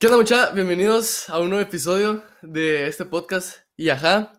[0.00, 0.50] ¿Qué onda, mucha?
[0.52, 4.32] Bienvenidos a un nuevo episodio de este podcast y ajá.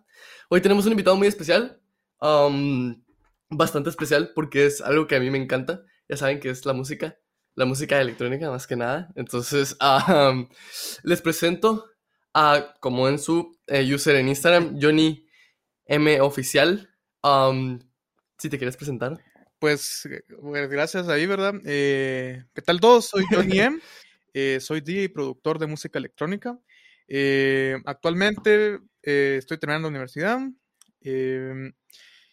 [0.48, 1.80] Hoy tenemos un invitado muy especial,
[2.20, 3.00] um,
[3.48, 5.84] bastante especial porque es algo que a mí me encanta.
[6.08, 7.16] Ya saben que es la música,
[7.54, 9.12] la música electrónica más que nada.
[9.14, 9.76] Entonces,
[10.08, 10.48] um,
[11.04, 11.86] les presento
[12.34, 15.28] a, como en su eh, user en Instagram, Johnny
[15.84, 16.90] M Oficial.
[17.22, 17.78] Um,
[18.36, 19.16] si te quieres presentar.
[19.60, 20.08] Pues,
[20.40, 21.54] pues gracias ahí, ¿verdad?
[21.64, 23.04] Eh, ¿Qué tal todos?
[23.04, 23.78] Soy Johnny M.
[24.34, 26.58] Eh, soy DJ y productor de música electrónica.
[27.08, 30.40] Eh, actualmente eh, estoy terminando la universidad.
[31.00, 31.72] Em,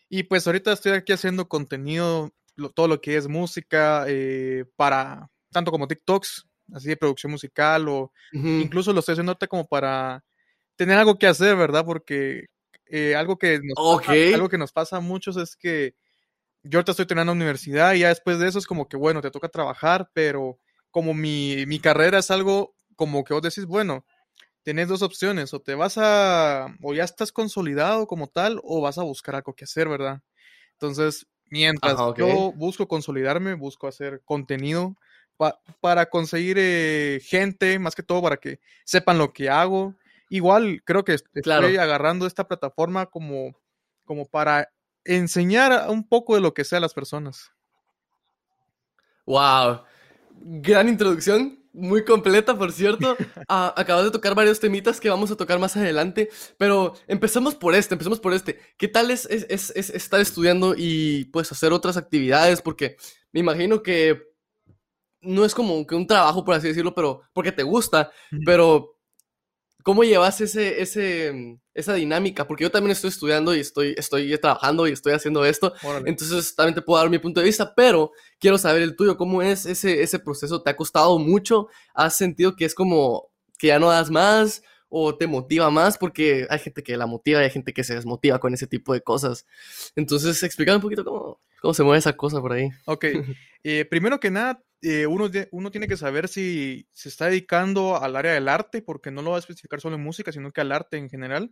[0.09, 2.34] y pues ahorita estoy aquí haciendo contenido,
[2.76, 4.06] todo lo que es música,
[4.76, 9.68] para tanto como TikToks, así de producción musical, o incluso lo estoy haciendo ahorita como
[9.68, 10.23] para
[10.76, 11.86] tener algo que hacer, ¿verdad?
[11.86, 12.48] Porque
[13.16, 15.95] algo, que nos pasa, algo que nos pasa a muchos es que
[16.64, 19.22] yo ahorita estoy terminando la universidad y ya después de eso es como que, bueno,
[19.22, 20.59] te toca trabajar, pero
[20.92, 24.06] como mi, mi carrera es algo como que vos decís, bueno,
[24.64, 28.98] tenés dos opciones, o te vas a, o ya estás consolidado como tal, o vas
[28.98, 30.22] a buscar algo que hacer, ¿verdad?
[30.73, 34.96] Entonces, mientras yo busco consolidarme, busco hacer contenido
[35.80, 39.96] para conseguir eh, gente, más que todo para que sepan lo que hago.
[40.30, 43.56] Igual creo que estoy agarrando esta plataforma como,
[44.03, 44.70] como para
[45.06, 47.52] enseñar un poco de lo que sea a las personas.
[49.26, 49.86] Wow
[50.42, 53.16] gran introducción, muy completa, por cierto.
[53.52, 57.73] Ah, acabas de tocar varios temitas que vamos a tocar más adelante, pero empezamos por
[57.73, 58.59] este, empezamos por este.
[58.78, 62.62] ¿Qué tal es, es, es, estar estudiando y pues hacer otras actividades?
[62.62, 62.96] Porque
[63.31, 64.22] me imagino que
[65.22, 68.12] no es como que un trabajo, por así decirlo, pero porque te gusta,
[68.46, 69.00] pero
[69.84, 72.47] ¿Cómo llevas ese, ese, esa dinámica?
[72.47, 75.73] Porque yo también estoy estudiando y estoy, estoy trabajando y estoy haciendo esto.
[76.05, 79.17] Entonces también te puedo dar mi punto de vista, pero quiero saber el tuyo.
[79.17, 80.61] ¿Cómo es ese, ese proceso?
[80.61, 81.67] ¿Te ha costado mucho?
[81.94, 84.63] ¿Has sentido que es como que ya no das más?
[84.88, 85.97] ¿O te motiva más?
[85.97, 88.94] Porque hay gente que la motiva y hay gente que se desmotiva con ese tipo
[88.94, 89.45] de cosas.
[89.95, 92.69] Entonces, explícame un poquito cómo, cómo se mueve esa cosa por ahí.
[92.85, 93.06] Ok.
[93.62, 98.16] Eh, primero que nada, eh, uno, uno, tiene que saber si se está dedicando al
[98.16, 100.72] área del arte, porque no lo va a especificar solo en música, sino que al
[100.72, 101.51] arte en general.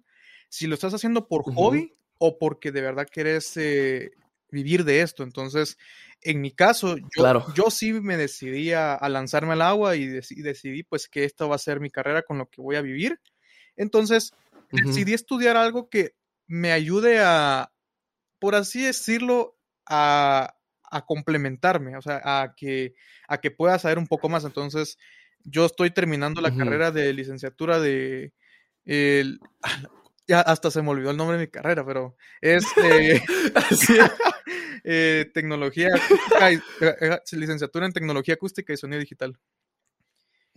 [0.50, 4.12] Si lo estás haciendo por hobby o porque de verdad quieres eh,
[4.50, 5.24] vivir de esto.
[5.24, 5.78] Entonces,
[6.22, 11.08] en mi caso, yo, yo sí me decidí a, lanzarme al agua y, decidí pues
[11.08, 13.20] que esto va a ser mi carrera con lo que voy a vivir.
[13.76, 14.34] Entonces,
[14.72, 16.16] decidí estudiar algo que
[16.48, 17.72] me ayude a,
[18.40, 22.96] por así decirlo, a, a complementarme, o sea, a que,
[23.28, 24.44] a que pueda saber un poco más.
[24.46, 24.98] Entonces,
[25.44, 28.34] yo estoy terminando la carrera de licenciatura de...
[28.86, 29.40] El,
[30.28, 33.22] ya hasta se me olvidó el nombre de mi carrera, pero es eh,
[34.84, 35.90] eh, tecnología,
[36.42, 36.60] eh,
[37.32, 39.38] licenciatura en tecnología acústica y sonido digital.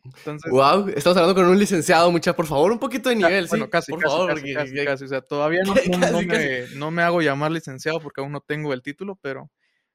[0.03, 3.67] Entonces, wow, estamos hablando con un licenciado, mucha, por favor, un poquito de nivel, bueno,
[3.67, 3.71] sí.
[3.71, 5.75] Casi, por casi, favor, casi, casi, o sea, todavía no,
[6.23, 9.51] me, no, me, hago llamar licenciado porque aún no tengo el título, pero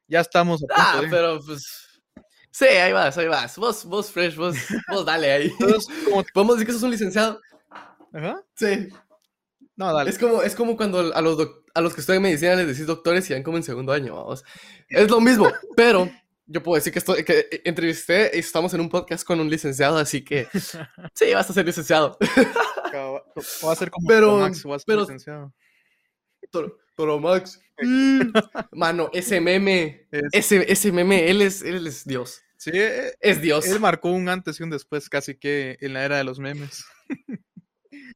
[0.08, 1.82] ya estamos a punto, Ah, pero pues.
[2.52, 3.58] Sí, ahí vas, ahí vas.
[3.58, 4.56] Vos, vos fresh, vos,
[4.90, 5.52] vos dale ahí.
[5.60, 5.88] Entonces,
[6.34, 7.42] ¿Podemos decir que sos un licenciado?
[8.14, 8.42] Ajá.
[8.54, 8.88] Sí.
[9.76, 10.10] No, dale.
[10.10, 13.30] Es como, es como cuando a los, a los que estudian medicina les decís doctores
[13.30, 14.44] y van como en segundo año, vamos.
[14.88, 16.10] Es lo mismo, pero
[16.48, 19.98] yo puedo decir que, estoy, que entrevisté y estamos en un podcast con un licenciado,
[19.98, 20.48] así que
[21.14, 22.18] sí, vas a ser licenciado.
[23.66, 25.54] Va a ser como pero, Max, vas a ser licenciado.
[26.96, 27.60] Toro Max.
[28.72, 32.42] Mano, ese meme, ese, ese meme, él es, él es Dios.
[32.58, 33.68] Sí, eh, es Dios.
[33.68, 36.86] Él marcó un antes y un después casi que en la era de los memes.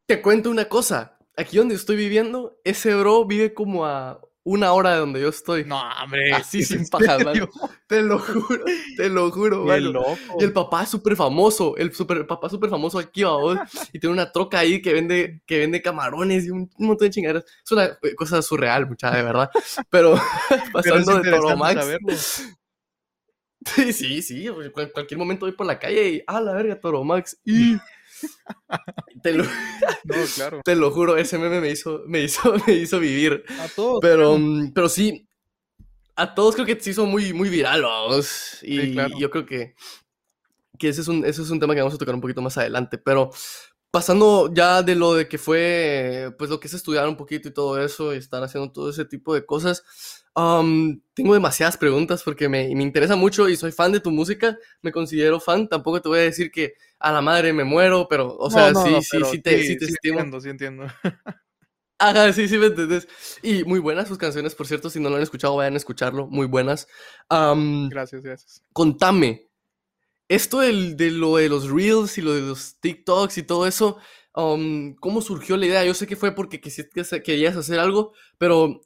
[0.06, 1.19] Te cuento una cosa.
[1.40, 5.64] Aquí donde estoy viviendo, ese bro vive como a una hora de donde yo estoy.
[5.64, 6.34] No, hombre.
[6.34, 7.24] Así sin pajas,
[7.88, 8.66] Te lo juro,
[8.98, 9.66] te lo juro,
[10.38, 13.58] Y el papá es súper famoso, el, super, papá súper famoso aquí, vos.
[13.94, 17.46] Y tiene una troca ahí que vende, que vende camarones y un, montón de chingaderas.
[17.64, 19.50] Es una cosa surreal, mucha, de verdad.
[19.90, 20.16] Pero
[20.74, 22.44] pasando de Toro Max.
[23.76, 24.48] Sí, sí, sí.
[24.48, 27.38] En cualquier momento voy por la calle y, ah, la verga, Toro Max.
[27.44, 27.76] Y
[29.22, 29.44] te lo,
[30.64, 33.44] te lo juro, ese meme me hizo, me hizo, me hizo vivir.
[33.60, 34.00] A todos.
[34.02, 34.38] Pero,
[34.74, 35.28] pero sí,
[36.16, 38.60] a todos creo que se hizo muy, muy viral, vamos.
[38.62, 39.76] Y yo creo que,
[40.78, 42.58] que ese, es un, ese es un tema que vamos a tocar un poquito más
[42.58, 42.98] adelante.
[42.98, 43.32] Pero
[43.92, 47.54] pasando ya de lo de que fue, pues lo que es estudiar un poquito y
[47.54, 49.84] todo eso, y estar haciendo todo ese tipo de cosas,
[51.14, 54.92] tengo demasiadas preguntas porque me, me, interesa mucho y soy fan de tu música, me
[54.92, 58.50] considero fan, tampoco te voy a decir que a la madre me muero, pero, o
[58.50, 60.84] sea, sí, sí, sí, te, sí, te sí entiendo, sí entiendo.
[62.02, 63.08] Ajá, sí, sí, me entiendes.
[63.44, 66.28] Y muy buenas sus canciones, por cierto, si no lo han escuchado, vayan a escucharlo,
[66.28, 66.88] muy buenas.
[67.30, 68.64] gracias, gracias.
[68.72, 69.50] Contame,
[70.30, 73.98] esto del- de lo de los Reels y lo de los TikToks y todo eso,
[74.36, 75.84] um, ¿cómo surgió la idea?
[75.84, 78.82] Yo sé que fue porque quisiste- que querías hacer algo, pero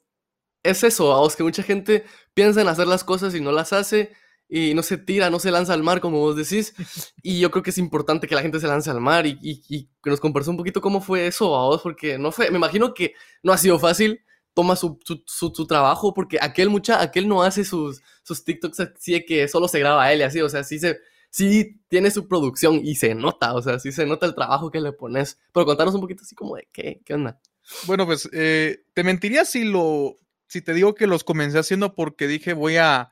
[0.64, 4.12] es eso, vos, que mucha gente piensa en hacer las cosas y no las hace
[4.48, 6.74] y no se tira, no se lanza al mar, como vos decís.
[7.22, 9.62] Y yo creo que es importante que la gente se lance al mar y, y-
[9.68, 12.58] y que nos compartas un poquito cómo fue eso, a vos, porque no fue, me
[12.58, 14.20] imagino que no ha sido fácil.
[14.54, 18.80] Toma su, su, su- su trabajo, porque aquel mucha, aquel no hace sus, sus TikToks
[18.80, 21.00] así de que solo se graba él y así, o sea, sí se,
[21.30, 24.80] sí tiene su producción y se nota, o sea, sí se nota el trabajo que
[24.80, 25.40] le pones.
[25.52, 27.40] Pero contanos un poquito así como de qué, qué onda.
[27.86, 30.18] Bueno, pues eh, te mentiría si lo,
[30.48, 33.10] si te digo que los comencé haciendo porque dije voy a,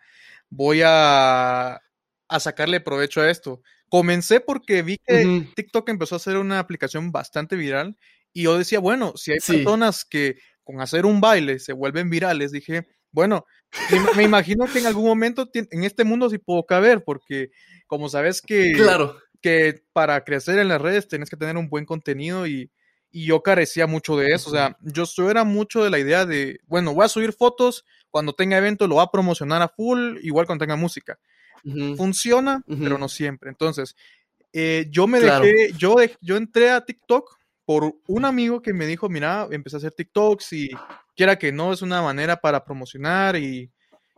[0.51, 1.75] voy a,
[2.29, 3.63] a sacarle provecho a esto.
[3.89, 5.47] Comencé porque vi que.
[5.55, 7.97] TikTok empezó a ser una aplicación bastante viral
[8.33, 9.53] y yo decía, bueno, si hay Sí.
[9.59, 13.45] personas que con hacer un baile se vuelven virales, dije, bueno,
[14.17, 17.51] me, imagino que en algún momento en este mundo sí puedo caber porque
[17.87, 19.19] como sabes que Claro.
[19.43, 22.71] que para crecer en las redes tienes que tener un buen contenido y,
[23.13, 24.51] y yo carecía mucho de eso.
[24.51, 28.33] O sea, yo, era mucho de la idea de, bueno, voy a subir fotos, cuando
[28.33, 31.19] tenga evento lo voy a promocionar a full, igual cuando tenga música.
[31.97, 33.51] Funciona, pero no siempre.
[33.51, 33.95] Entonces,
[34.53, 35.45] eh, yo me Claro.
[35.45, 39.79] dejé, yo, yo entré a TikTok por un amigo que me dijo, mira, empecé a
[39.79, 40.71] hacer TikToks y
[41.15, 43.71] quiera que no, es una manera para promocionar y,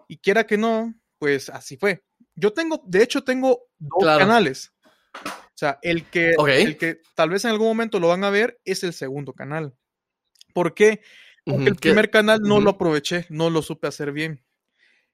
[0.09, 2.03] y quiera que no, pues así fue.
[2.37, 4.21] Yo tengo, de hecho, tengo dos Claro.
[4.21, 4.73] canales.
[5.55, 8.61] O sea, el que, el que tal vez en algún momento lo van a ver
[8.65, 9.73] es el segundo canal.
[10.53, 11.01] ¿Por qué?
[11.45, 14.45] Porque el que- primer canal no lo aproveché, no lo supe hacer bien.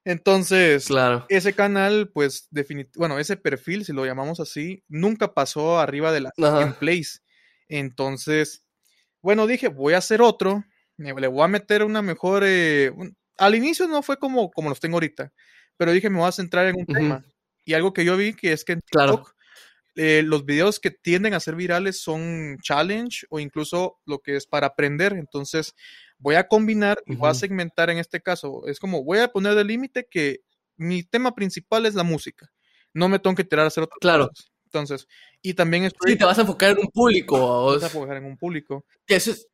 [0.04, 1.26] Entonces, Claro.
[1.28, 6.20] ese canal, pues, definitivamente, bueno, ese perfil, si lo llamamos así, nunca pasó arriba de
[6.22, 6.56] las Ajá.
[6.58, 7.22] 100 plays.
[7.69, 8.64] Entonces,
[9.22, 10.64] bueno, dije, voy a hacer otro,
[10.96, 12.44] me- le voy a meter una mejor...
[12.46, 15.32] eh, un- al inicio no fue como, como los tengo ahorita,
[15.76, 17.25] pero dije, me voy a centrar en un tema.
[17.64, 19.25] Y algo que yo vi que es que en Claro.
[20.02, 24.47] Eh, los videos que tienden a ser virales son challenge o incluso lo que es
[24.47, 25.12] para aprender.
[25.12, 25.75] Entonces,
[26.17, 28.62] voy a combinar y voy a segmentar en este caso.
[28.67, 30.41] Es como, voy a poner de límite que
[30.79, 32.50] mi tema principal es la música.
[32.94, 34.29] No me tengo que tirar a hacer otras Claro.
[34.29, 34.50] cosas.
[34.64, 35.06] Entonces,
[35.43, 37.35] y también estoy Sí, te vas a enfocar en un público,
[37.67, 37.82] vas vos.
[37.82, 38.87] a enfocar en un público.
[39.06, 39.49] Que eso es,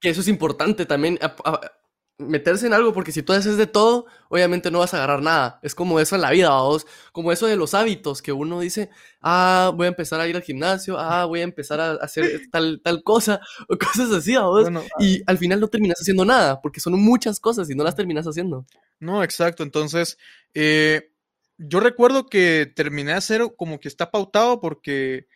[0.00, 1.60] que eso es importante también, a- a-
[2.28, 5.60] meterse en algo, porque si tú haces de todo, obviamente no vas a agarrar nada.
[5.62, 6.86] Es como eso en la vida, vos.
[7.12, 8.90] Como eso de los hábitos, que uno dice,
[9.20, 12.80] ah, voy a empezar a ir al gimnasio, ah, voy a empezar a hacer tal,
[12.82, 14.62] tal cosa, o cosas así, vos.
[14.62, 17.94] Bueno, Y al final no terminas haciendo nada, porque son muchas cosas y no las
[17.94, 18.66] terminas haciendo.
[19.00, 19.62] No, exacto.
[19.62, 20.18] Entonces,
[20.54, 21.10] eh,
[21.58, 25.26] yo recuerdo que terminé de hacer como que está pautado porque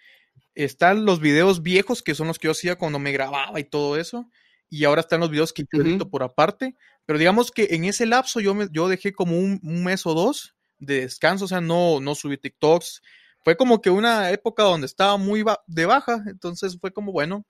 [0.55, 3.97] están los videos viejos que son los que yo hacía cuando me grababa y todo
[3.97, 4.31] eso.
[4.69, 6.75] Y ahora están los videos que yo edito por aparte.
[7.05, 10.15] Pero digamos que en ese lapso yo, me, yo dejé como un, un mes o
[10.15, 11.45] dos de descanso.
[11.45, 13.01] O sea, no, no subí TikToks.
[13.45, 16.25] Fue como que una época donde estaba muy ba- de baja.
[16.27, 17.47] Entonces fue como, bueno,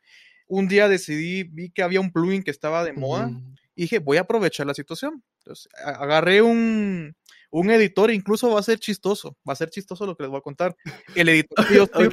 [0.47, 3.55] un día decidí, vi que había un plugin que estaba de moda Ujú.
[3.75, 5.25] y dije, voy a aprovechar la situación.
[5.39, 7.17] Entonces, agarré un,
[7.51, 10.39] un editor, incluso va a ser chistoso, va a ser chistoso lo que les voy
[10.39, 10.77] a contar.
[11.15, 12.11] El editor que yo estoy,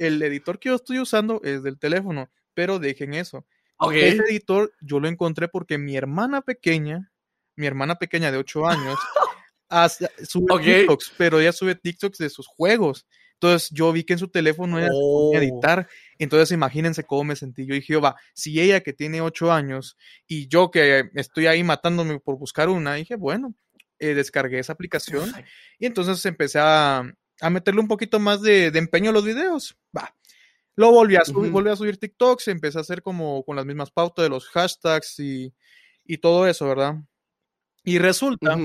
[0.00, 3.44] el editor que yo estoy usando es del teléfono, pero dejen eso.
[3.92, 7.12] Ese editor yo lo encontré porque mi hermana pequeña,
[7.56, 8.98] mi hermana pequeña de 8 años,
[9.68, 10.62] hace- sube Ok.
[10.62, 13.06] TikToks, pero ella sube TikToks de sus juegos.
[13.34, 15.30] Entonces yo vi que en su teléfono ella Oh.
[15.34, 15.86] editar.
[16.18, 17.66] Entonces imagínense cómo me sentí.
[17.66, 22.18] Yo dije, va, si ella que tiene 8 años y yo que estoy ahí matándome
[22.18, 23.54] por buscar una, dije, bueno,
[24.00, 25.32] eh, descargué esa aplicación
[25.78, 27.04] y entonces empecé a,
[27.40, 29.76] a meterle un poquito más de, de empeño a los videos.
[29.96, 30.12] Va.
[30.78, 33.90] Lo volví a subir, volví a subir TikToks, empecé a hacer como con las mismas
[33.90, 35.52] pautas de los hashtags y,
[36.04, 36.94] y todo eso, ¿verdad?
[37.82, 38.56] Y resulta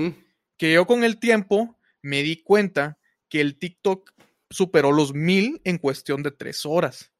[0.56, 4.12] que yo con el tiempo me di cuenta que el TikTok
[4.48, 7.10] superó los mil en cuestión de tres horas.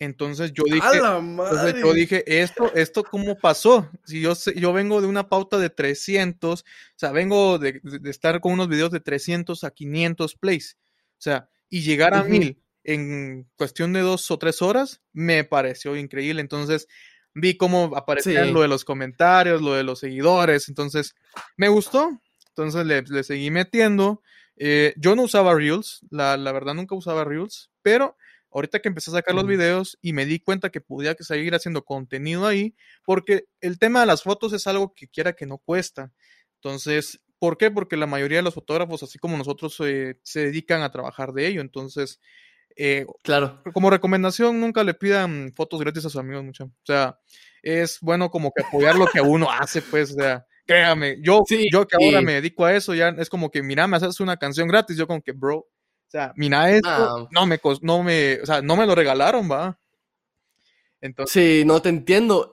[0.00, 3.88] Entonces yo dije, ¡A la entonces yo dije, esto, esto cómo pasó.
[4.04, 6.64] Si yo, yo vengo de una pauta de 300, o
[6.96, 10.76] sea, vengo de, estar con unos videos de 300 a 500 plays,
[11.12, 15.96] o sea, y llegar a mil en cuestión de dos o tres horas, me pareció
[15.96, 16.40] increíble.
[16.40, 16.86] Entonces
[17.34, 18.52] vi cómo aparecían Sí.
[18.52, 21.14] lo de los comentarios, lo de los seguidores, entonces
[21.56, 22.20] me gustó.
[22.50, 24.22] Entonces le, le seguí metiendo.
[24.56, 28.16] Eh, yo no usaba Reels, la, la verdad nunca usaba Reels, pero
[28.52, 31.84] ahorita que empecé a sacar los videos y me di cuenta que podía seguir haciendo
[31.84, 36.12] contenido ahí, porque el tema de las fotos es algo que quiera que no cuesta.
[36.56, 37.72] Entonces, ¿por qué?
[37.72, 41.48] Porque la mayoría de los fotógrafos, así como nosotros, eh, se dedican a trabajar de
[41.48, 41.60] ello.
[41.62, 42.20] Entonces,
[42.76, 43.62] eh, Claro.
[43.72, 46.64] como recomendación, nunca le pidan fotos gratis a sus amigos, mucho.
[46.64, 47.18] O sea,
[47.62, 51.68] es bueno como que apoyar lo que uno hace, pues, o sea, créame, yo, Sí,
[51.72, 54.36] yo que ahora me dedico a eso, ya es como que, mira, me haces una
[54.36, 55.68] canción gratis, yo como que, bro, o
[56.08, 57.28] sea, mira esto, Ah.
[57.30, 59.78] no me, no me, o sea, no me lo regalaron, va.
[61.00, 62.50] Entonces, Sí, no te entiendo.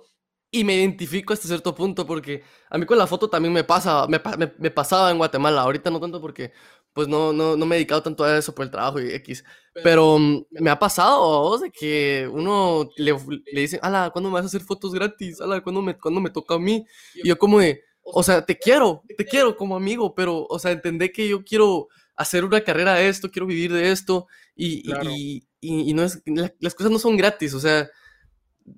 [0.54, 4.06] Y me identifico hasta cierto punto porque a mí con la foto también me pasa,
[4.08, 5.62] me, me- me pasaba en Guatemala.
[5.62, 6.52] Ahorita no tanto porque
[6.94, 9.44] pues no, no, no me he dedicado tanto a eso por el trabajo y X.
[9.84, 13.16] Pero mm, me ha pasado vos, de que uno le,
[13.54, 15.40] le dice, ala, ¿cuándo me vas a hacer fotos gratis?
[15.40, 16.86] Ala, ¿cuándo me, cuándo me toca a mí?
[17.16, 20.72] Y yo como de, o sea, te quiero, te quiero como amigo, pero, o sea,
[20.72, 25.10] entendé que yo quiero hacer una carrera de esto, quiero vivir de esto y, Claro.
[25.12, 27.90] y, y- y no es, la- las cosas no son gratis, o sea,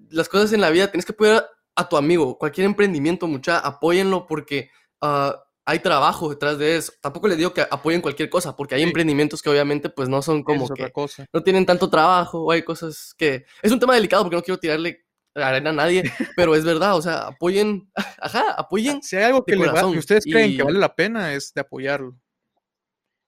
[0.09, 4.27] las cosas en la vida tienes que apoyar a tu amigo, cualquier emprendimiento, mucha, apóyenlo
[4.27, 4.69] porque
[5.01, 6.91] ah, hay trabajo detrás de eso.
[7.01, 8.87] Tampoco les digo que apoyen cualquier cosa, porque hay Sí.
[8.89, 11.25] emprendimientos que obviamente pues no son como es otra que cosa.
[11.33, 13.45] no tienen tanto trabajo, o hay cosas que...
[13.61, 15.05] Es un tema delicado porque no quiero tirarle
[15.35, 16.03] arena a nadie,
[16.35, 17.89] pero es verdad, o sea, apoyen,
[18.19, 19.01] ajá, apoyen.
[19.01, 21.53] Si hay algo que, le va- que ustedes creen y- que vale la pena, es
[21.53, 22.15] de apoyarlo.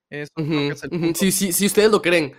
[0.09, 1.19] Eso que Ujú, es el ujú, punto.
[1.19, 2.33] Sí, sí, sí, ustedes lo creen.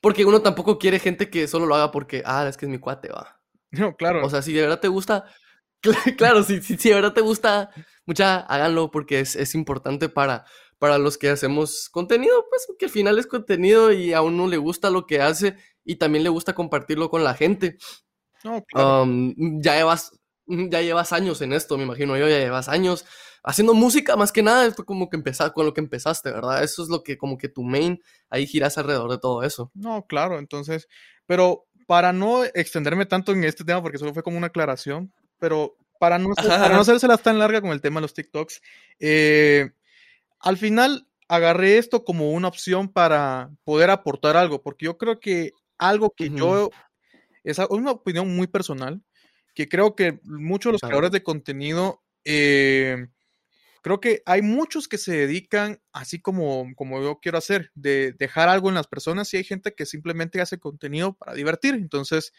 [0.00, 2.78] Porque uno tampoco quiere gente que solo lo haga porque, ah, es que es mi
[2.78, 3.36] cuate, va.
[3.72, 4.26] No, claro.
[4.26, 5.26] O sea, si de verdad te gusta,
[6.16, 7.70] claro, si, si, si de verdad te gusta,
[8.06, 10.44] mucha, háganlo porque es, es importante para,
[10.78, 14.56] para los que hacemos contenido, pues que al final es contenido y a uno le
[14.56, 17.78] gusta lo que hace y también le gusta compartirlo con la gente.
[18.44, 19.02] no, claro.
[19.02, 20.12] Um, ya llevas,
[20.46, 23.04] ya llevas años en esto, me imagino yo, ya llevas años
[23.42, 26.62] haciendo música más que nada, fue como que empezar con lo que empezaste, ¿verdad?
[26.62, 29.70] Eso es lo que como que tu main, ahí giras alrededor de todo eso.
[29.74, 30.88] No, claro, entonces,
[31.26, 35.76] pero para no extenderme tanto en este tema, porque solo fue como una aclaración, pero
[35.98, 38.62] para no, para no hacérselas tan larga con el tema de los TikToks,
[39.00, 39.70] eh,
[40.38, 45.52] al final agarré esto como una opción para poder aportar algo, porque yo creo que
[45.78, 46.36] algo que Ujú.
[46.36, 46.70] yo,
[47.44, 49.02] es una opinión muy personal,
[49.54, 50.90] que creo que muchos de los ver.
[50.90, 53.06] creadores de contenido, eh,
[53.82, 58.48] creo que hay muchos que se dedican así como, como yo quiero hacer, de dejar
[58.48, 61.74] algo en las personas y hay gente que simplemente hace contenido para divertir.
[61.74, 62.32] Entonces,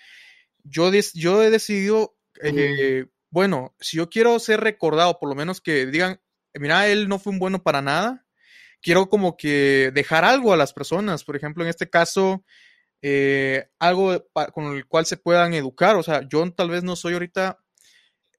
[0.64, 5.86] yo, yo he decidido, eh, bueno, si yo quiero ser recordado, por lo menos que
[5.86, 6.20] digan,
[6.54, 8.26] mira, él no fue un bueno para nada,
[8.82, 11.24] quiero como que dejar algo a las personas.
[11.24, 12.44] Por ejemplo, en este caso,
[13.02, 15.96] eh, algo con el cual se puedan educar.
[15.96, 17.60] O sea, yo tal vez no soy ahorita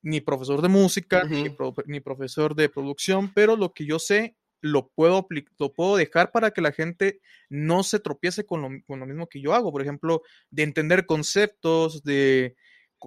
[0.03, 4.37] ni profesor de música, ni, pro- ni profesor de producción, pero lo que yo sé
[4.61, 5.27] lo puedo,
[5.59, 9.29] lo puedo dejar para que la gente no se tropiece con lo, con lo mismo
[9.29, 9.73] que yo hago.
[9.73, 12.57] Por ejemplo, de entender conceptos, de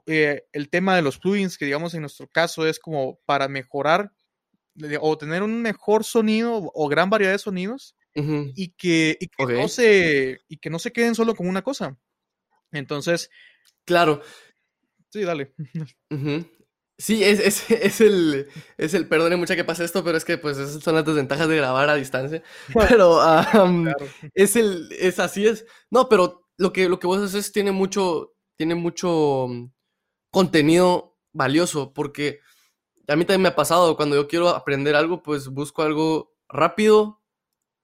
[0.06, 4.12] eh, el tema de los plugins, que digamos en nuestro caso es como para mejorar
[5.00, 9.68] o tener un mejor sonido o gran variedad de sonidos y que, y que no
[9.68, 11.98] se y que no se queden solo con una cosa.
[12.72, 13.30] Entonces,
[13.86, 14.22] Claro.
[15.12, 15.54] sí, dale.
[16.98, 18.48] Sí, es, es, es el,
[18.78, 21.48] es el, perdone mucha que pase esto, pero es que pues esas son las desventajas
[21.50, 22.42] de grabar a distancia.
[22.90, 23.84] Pero Claro.
[24.34, 25.66] es el, es así es.
[25.92, 29.48] No, pero lo que, lo que vos haces tiene mucho, tiene mucho
[30.36, 32.42] contenido valioso, porque
[33.08, 37.22] a mí también me ha pasado, cuando yo quiero aprender algo, pues busco algo rápido,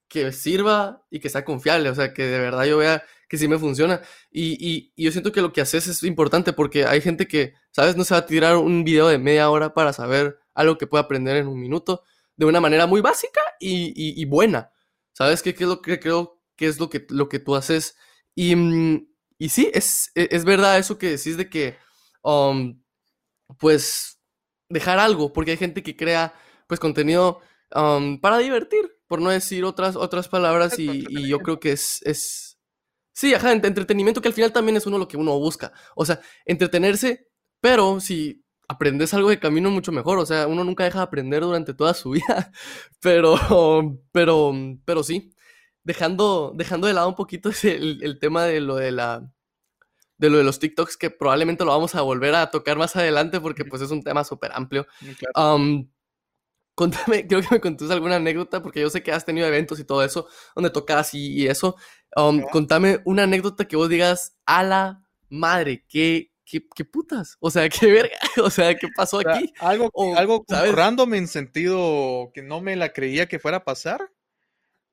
[0.09, 3.47] que sirva y que sea confiable, o sea, que de verdad yo vea que sí
[3.47, 4.01] me funciona.
[4.31, 4.57] Y,
[4.95, 7.95] y- yo siento que lo que haces es importante porque hay gente que, ¿sabes?
[7.97, 11.03] No se va a tirar un video de media hora para saber algo que puede
[11.03, 12.03] aprender en un minuto
[12.35, 14.71] de una manera muy básica y, y- buena.
[15.13, 17.95] ¿Sabes qué, qué es lo que creo que es lo que, lo que tú haces?
[18.35, 19.07] Y, mm,
[19.49, 21.77] sí, es, e- es verdad eso que decís de que,
[22.23, 22.81] um,
[23.59, 24.19] pues,
[24.69, 26.33] dejar algo, porque hay gente que crea,
[26.67, 27.41] pues, contenido
[27.75, 32.01] um, para divertir, por no decir otras, otras palabras, y, y yo creo que es,
[32.03, 32.59] es...
[33.13, 35.73] Sí, ajá, ent- entretenimiento que al final también es uno lo que uno busca.
[35.95, 37.27] O sea, entretenerse,
[37.59, 40.17] pero si aprendes algo de camino mucho mejor.
[40.19, 42.51] O sea, uno nunca deja de aprender durante toda su vida.
[43.01, 43.35] Pero,
[44.11, 44.53] pero,
[44.85, 45.33] pero sí.
[45.83, 49.31] Dejando, dejando de lado un poquito el, el tema de lo de la
[50.21, 53.41] de lo de los TikToks, que probablemente lo vamos a volver a tocar más adelante
[53.41, 54.85] porque pues es un tema súper amplio.
[55.01, 55.33] Mm, claro.
[55.33, 55.91] Am,
[56.75, 59.83] contame, creo que me contés alguna anécdota, porque yo sé que has tenido eventos y
[59.83, 61.75] todo eso, donde tocas y, y eso.
[62.51, 67.67] Contame una anécdota que vos digas, a la madre, qué, qué, qué putas, o sea,
[67.87, 69.51] qué verga, o sea, qué pasó O sea, aquí.
[69.59, 74.11] algo, o, algo random en sentido que no me la creía que fuera a pasar.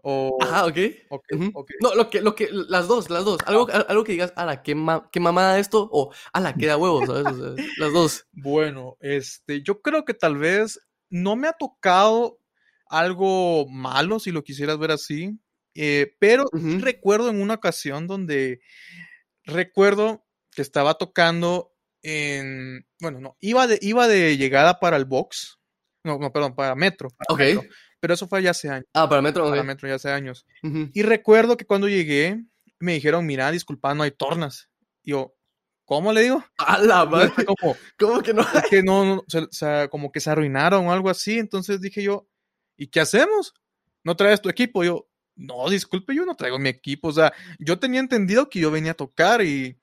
[0.03, 0.77] O, Ajá, ok.
[1.11, 1.71] ok.
[1.81, 3.39] No, lo que, lo que, las dos, las dos.
[3.47, 6.55] Algo, a- algo que digas, a la qué, ma- qué mamada esto, o a la
[6.55, 7.27] que da huevos, ¿sabes?
[7.27, 8.25] O sea, las dos.
[8.33, 10.79] Bueno, este, yo creo que tal vez
[11.11, 12.39] no me ha tocado
[12.89, 15.39] algo malo, si lo quisieras ver así,
[15.75, 16.45] eh, pero
[16.81, 18.61] recuerdo en una ocasión donde
[19.45, 25.59] recuerdo que estaba tocando en, bueno, no, iba de, iba de llegada para el box,
[26.05, 27.39] no, no, perdón, para Metro, para Ok.
[27.41, 27.63] Metro.
[28.01, 28.87] Pero eso fue ya hace años.
[28.95, 29.67] Ah, para Metro, Para ok.
[29.67, 30.47] Metro ya hace años.
[30.63, 30.91] Ujú.
[30.93, 32.43] Y recuerdo que cuando llegué,
[32.79, 34.69] me dijeron, mira, disculpa, no hay tornas.
[35.03, 35.35] Y yo,
[35.85, 36.45] ¿cómo le digo?
[36.59, 37.33] A la madre.
[37.45, 38.43] Como, ¿Cómo que no?
[38.43, 41.39] es que no, no, o sea, como que se arruinaron o algo así.
[41.39, 42.29] Entonces dije yo,
[42.77, 43.53] ¿y qué hacemos?
[44.05, 44.85] ¿No traes tu equipo?
[44.85, 47.09] Yo, no, disculpe, yo no traigo mi equipo.
[47.09, 49.77] O sea, yo tenía entendido que yo venía a tocar y,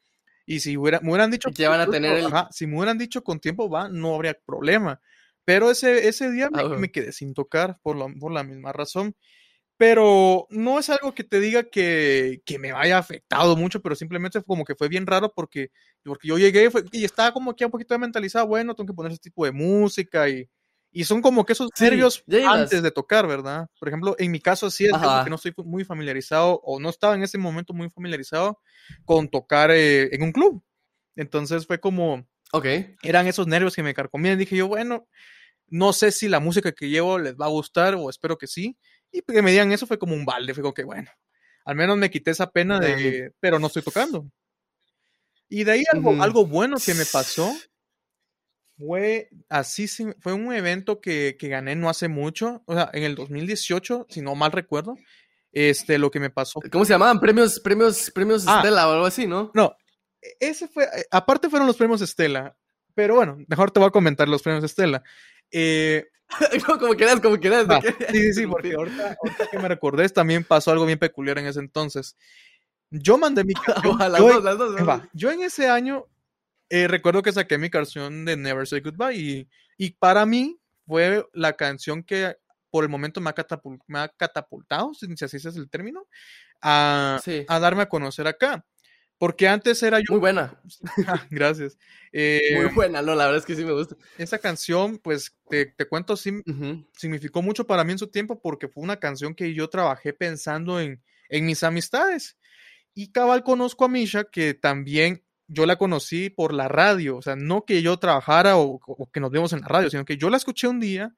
[0.45, 2.77] y si hubiera, me hubieran dicho, Y que van a tener el- ajá, si me
[2.77, 5.01] hubieran dicho con tiempo, va, no habría problema.
[5.46, 8.74] Pero ese, ese día me, Ah, me quedé sin tocar por, la- por la misma
[8.74, 9.16] razón.
[9.78, 14.42] Pero no es algo que te diga que, que me haya afectado mucho, pero simplemente
[14.44, 15.72] como que fue bien raro porque,
[16.04, 19.12] porque yo llegué fue- y estaba como que un poquito mentalizado, bueno, tengo que poner
[19.12, 20.50] ese tipo de música y,
[20.92, 23.68] y son como que esos Sí, nervios antes de tocar, ¿verdad?
[23.80, 27.16] Por ejemplo, en mi caso sí es que no estoy muy familiarizado o no estaba
[27.16, 28.60] en ese momento muy familiarizado
[29.04, 30.64] con tocar eh, en un club.
[31.18, 32.66] Entonces fue como, Ok.
[33.04, 34.38] eran esos nervios que me carcomían.
[34.40, 35.08] Dije yo, bueno,
[35.67, 38.77] no sé si la música que llevo les va a gustar o espero que sí.
[39.12, 41.10] Y que me digan eso fue como un balde, fue como que bueno,
[41.65, 44.29] al menos me quité esa pena de, pero no estoy tocando.
[45.48, 47.55] Y de ahí algo, algo bueno que me pasó
[48.77, 53.03] fue así, sí, fue un evento que, que gané no hace mucho, o sea, en
[53.03, 54.95] el 2018, si no mal recuerdo.
[55.53, 57.22] Este, lo que me pasó ¿Cómo se llamaban?
[57.22, 58.57] Premios, premios, premios Ah.
[58.57, 59.51] Estela o algo así, ¿no?
[59.53, 59.74] No,
[60.22, 62.57] e- ese fue, eh, aparte fueron los premios Estela,
[62.93, 65.01] pero bueno, mejor te voy a comentar los premios Estela.
[65.52, 66.06] Eh,
[66.68, 67.66] No, como quieras, como quieras.
[67.82, 71.38] quería sí, sí, sí, porque ahorita, ahorita que me recordé también pasó algo bien peculiar
[71.38, 72.18] en ese entonces.
[72.90, 73.54] Yo mandé mi
[73.94, 73.98] canción.
[75.14, 76.06] Yo, en ese año
[76.70, 81.25] eh, recuerdo que saqué mi canción de Never Say Goodbye y, y para mí fue
[81.34, 82.36] la canción que
[82.72, 86.08] por el momento me ha, catapul- me ha catapultado, si si así es el término,
[86.62, 87.46] a, Sí.
[87.48, 88.66] a darme a conocer acá.
[89.17, 90.62] Porque antes era yo Muy buena.
[91.31, 91.77] Gracias.
[92.12, 93.95] Eh, Muy buena, no, la verdad es que sí me gusta.
[94.17, 96.31] esa canción, pues te, te cuento, sí
[96.98, 100.79] significó mucho para mí en su tiempo porque fue una canción que yo trabajé pensando
[100.79, 102.38] en, en mis amistades.
[102.93, 107.36] Y cabal conozco a Misha, que también yo la conocí por la radio, o sea,
[107.36, 110.29] no que yo trabajara o, o que nos vemos en la radio, sino que yo
[110.29, 111.13] la escuché un día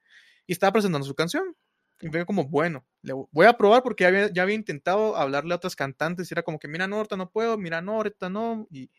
[0.48, 1.56] y estaba presentando su canción.
[2.00, 5.54] Y fue como, bueno, le voy a probar porque ya había, ya había intentado hablarle
[5.54, 8.30] a otras cantantes y era como que, mira, no, ahorita no puedo, mira, no, ahorita
[8.30, 8.68] no.
[8.70, 8.92] Y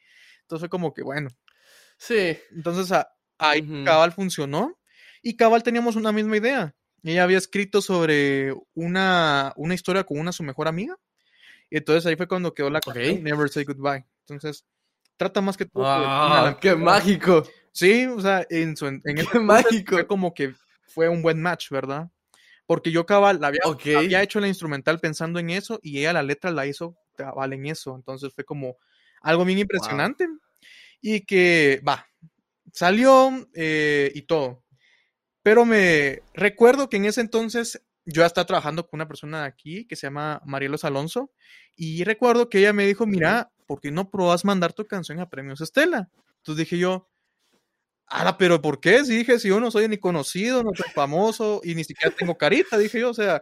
[0.42, 1.28] entonces fue como que, bueno,
[1.96, 2.36] Sí.
[2.52, 3.08] entonces a-
[3.38, 3.84] ahí.
[3.84, 4.78] Cabal funcionó
[5.22, 6.74] y Cabal teníamos una misma idea.
[7.04, 10.96] Ella había escrito sobre una, una historia con una su mejor amiga.
[11.70, 13.22] Y entonces ahí fue cuando quedó la canción Ok.
[13.22, 14.04] Never Say Goodbye.
[14.26, 14.64] Entonces,
[15.16, 15.84] trata más que todo.
[15.84, 17.44] la- ¡Qué mágico!
[17.70, 19.94] Sí, o sea, en, su, en ¡Qué mágico!
[19.94, 20.54] fue como que
[20.88, 22.10] fue un buen match, ¿verdad?
[22.68, 23.86] Porque yo Cabal la había, Ok.
[23.96, 27.64] había hecho la instrumental pensando en eso y ella la letra la hizo Cabal en
[27.64, 27.96] eso.
[27.96, 28.76] Entonces fue como
[29.22, 30.28] algo bien impresionante.
[31.00, 32.06] Y que, va,
[32.70, 34.66] salió eh, y todo.
[35.42, 39.86] Pero me recuerdo que en ese entonces yo estaba trabajando con una persona de aquí
[39.86, 41.32] que se llama Marielos Alonso.
[41.74, 45.30] Y recuerdo que ella me dijo, mira, ¿por qué no probas mandar tu canción a
[45.30, 46.10] Premios Estela?
[46.36, 47.08] Entonces dije yo,
[48.10, 49.04] ah, pero ¿por qué?
[49.04, 52.36] Si dije, si yo no soy ni conocido, no soy famoso y ni siquiera tengo
[52.36, 53.40] carita, dije yo, o sea,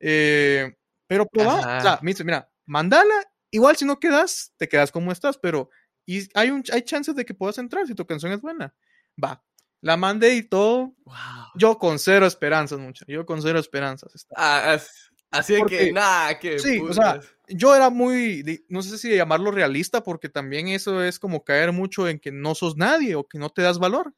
[0.00, 0.74] eh,
[1.06, 3.14] pero probá, o sea, me dice, mira, mandala,
[3.50, 5.70] igual si no quedas, te quedas como estás, pero
[6.04, 8.74] y hay, un, hay chances de que puedas entrar si tu canción es buena.
[9.22, 9.42] Va,
[9.80, 11.16] la mandé y todo, Wow.
[11.56, 14.26] yo con cero esperanzas, mucho, yo con cero esperanzas.
[14.36, 16.58] Ah, as- así Porque- que, nada, que.
[16.58, 21.18] Sí, o sea, yo era muy, no sé si llamarlo realista, porque también eso es
[21.18, 24.14] como caer mucho en que no sos nadie o que no te das valor.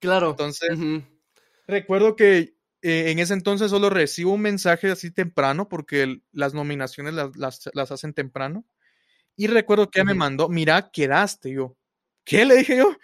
[0.00, 0.30] Claro.
[0.30, 0.70] Entonces,
[1.66, 6.52] recuerdo que eh, en ese entonces solo recibo un mensaje así temprano, porque el- las
[6.52, 8.66] nominaciones las, las- las hacen temprano.
[9.36, 11.50] Y recuerdo que ella me mandó, mira, quedaste.
[11.52, 11.76] Yo,
[12.24, 12.94] ¿qué le dije yo?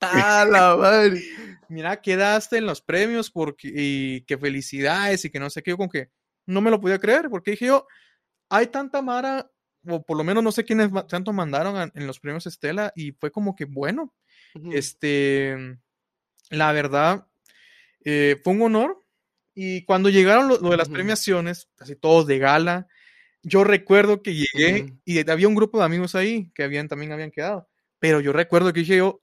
[0.00, 1.22] ¡Ah, la madre!
[1.70, 5.70] Mira, quedaste en los premios porque, y que felicidades y que no sé qué.
[5.70, 6.10] Yo como que
[6.46, 7.86] no me lo podía creer, porque dije yo,
[8.48, 9.50] hay tanta Mara,
[9.86, 13.12] o por lo menos no sé quiénes tanto mandaron a- en los premios Estela, y
[13.12, 14.14] fue como que bueno.
[14.72, 15.56] Este,
[16.50, 17.26] la verdad,
[18.04, 19.04] eh, fue un honor.
[19.54, 22.86] Y cuando llegaron lo, lo de las premiaciones, así todos de gala,
[23.42, 27.30] yo recuerdo que llegué y había un grupo de amigos ahí que habían, también habían
[27.30, 27.68] quedado.
[27.98, 29.20] Pero yo recuerdo que dije yo,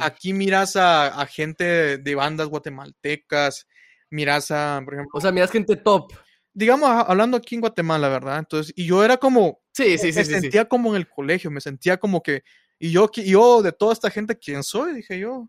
[0.00, 3.66] aquí miras a, a gente de bandas guatemaltecas,
[4.10, 6.12] miras a, por ejemplo, O sea, miras gente top.
[6.52, 8.38] Digamos, hablando aquí en Guatemala, ¿verdad?
[8.38, 10.24] Entonces, y yo era como, Sí, sí, me sí, sí.
[10.24, 10.40] sí.
[10.40, 12.42] sentía como en el colegio, me sentía como que,
[12.78, 14.94] y yo, yo de toda esta gente, ¿quién soy?
[14.94, 15.32] Dije yo.
[15.32, 15.48] O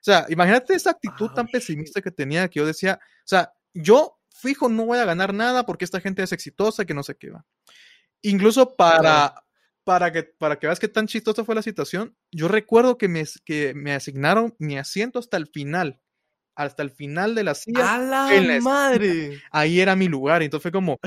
[0.00, 4.68] sea, imagínate esa actitud tan pesimista que tenía, que yo decía, o sea, yo fijo
[4.68, 7.44] no voy a ganar nada porque esta gente es exitosa, que no sé qué va.
[8.20, 9.34] Incluso para,
[9.82, 13.24] para, que, para que veas qué tan chistosa fue la situación, yo recuerdo que me,
[13.44, 16.00] que me asignaron mi asiento hasta el final.
[16.54, 17.94] Hasta el final de la silla.
[17.94, 18.60] ¡A la en la esquina.
[18.60, 19.42] madre!
[19.50, 20.42] Ahí era mi lugar.
[20.42, 21.00] Entonces fue como, o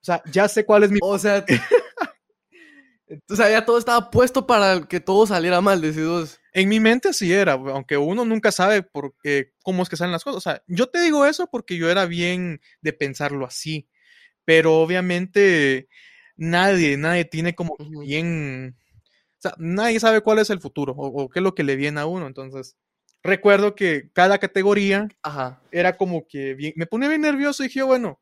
[0.00, 0.98] sea, ya sé cuál es mi...
[1.02, 1.44] O sea,
[3.28, 6.40] o sea, ya todo estaba puesto para que todo saliera mal, decidos.
[6.52, 10.12] En mi mente sí era, aunque uno nunca sabe por qué, cómo es que salen
[10.12, 10.38] las cosas.
[10.38, 13.88] O sea, yo te digo eso porque yo era bien de pensarlo así.
[14.44, 15.88] Pero obviamente
[16.36, 18.76] nadie, nadie tiene como bien...
[19.38, 21.76] O sea, nadie sabe cuál es el futuro o, o qué es lo que le
[21.76, 22.26] viene a uno.
[22.26, 22.76] Entonces,
[23.22, 25.60] recuerdo que cada categoría Ajá.
[25.70, 28.20] era como que bien, me ponía bien nervioso y dije, bueno,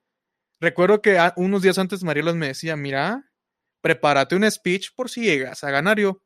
[0.60, 3.30] recuerdo que a- unos días antes Marielos me decía, mira,
[3.80, 6.22] prepárate un speech por si llegas a ganar yo.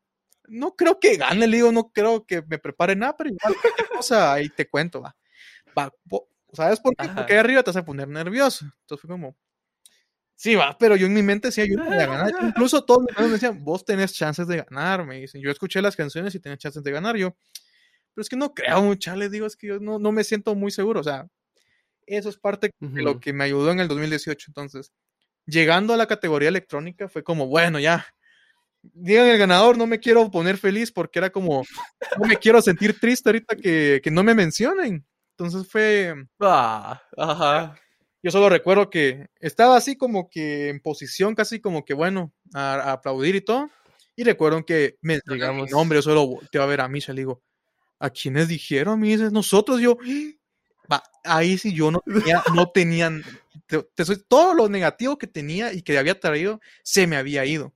[0.49, 3.89] No creo que gane, le digo, no creo que me prepare nada, pero igual cualquier
[3.89, 5.17] cosa ahí te cuento, va.
[5.79, 7.05] Va, po- ¿Sabes por qué?
[7.07, 7.15] Ajá.
[7.15, 8.65] Porque ahí arriba te vas a poner nervioso.
[8.65, 9.37] Entonces fue como,
[10.35, 12.33] sí, va, pero yo en mi mente decía, yo no voy a ganar.
[12.43, 15.41] Incluso todos me decían, vos tenés chances de ganar, me dicen.
[15.41, 17.17] Yo escuché las canciones y tenés chances de ganar.
[17.17, 17.37] Yo,
[18.15, 20.71] pero es que no creo, chale, digo, es que yo no, no me siento muy
[20.71, 21.01] seguro.
[21.01, 21.27] O sea,
[22.07, 24.47] eso es parte de lo que me ayudó en el 2018.
[24.49, 24.93] Entonces,
[25.47, 28.07] llegando a la categoría electrónica, fue como, bueno, ya,
[28.83, 31.65] digan el ganador, no me quiero poner feliz porque era como,
[32.19, 35.07] no me quiero sentir triste ahorita que, que no me mencionen.
[35.37, 37.77] Entonces fue, Ah, ajá.
[38.23, 42.75] yo solo recuerdo que estaba así como que en posición casi como que, bueno, a,
[42.75, 43.71] a aplaudir y todo.
[44.17, 45.71] Y recuerdo que me mi Digamos.
[45.71, 47.43] nombre, yo solo volteo a ver a Misha, le digo,
[48.01, 48.99] ¿a quiénes dijeron?
[48.99, 49.99] Me dice, nosotros, yo,
[50.91, 53.23] va, ahí sí yo no tenía, no tenían,
[53.67, 57.73] te, te todo lo negativo que tenía y que había traído, se me había ido.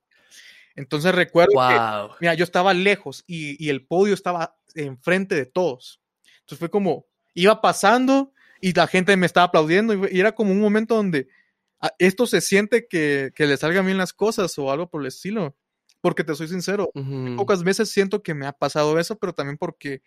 [0.75, 2.15] Entonces recuerdo que, Wow.
[2.19, 6.01] mira, yo estaba lejos y, y el podio estaba enfrente de todos.
[6.39, 10.51] Entonces fue como, iba pasando y la gente me estaba aplaudiendo y, y era como
[10.51, 11.27] un momento donde
[11.79, 15.07] ah, esto se siente que, que le salgan bien las cosas o algo por el
[15.07, 15.55] estilo.
[16.05, 16.91] Porque te soy sincero,
[17.35, 20.03] pocas veces siento que me ha pasado eso, pero también porque,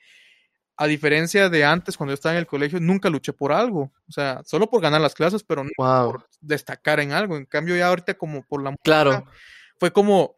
[0.77, 3.93] a diferencia de antes, cuando yo estaba en el colegio, nunca luché por algo.
[4.09, 6.13] O sea, solo por ganar las clases, pero no Wow.
[6.13, 7.37] por destacar en algo.
[7.37, 9.25] En cambio, ya ahorita como por la Claro.
[9.81, 10.37] fue como,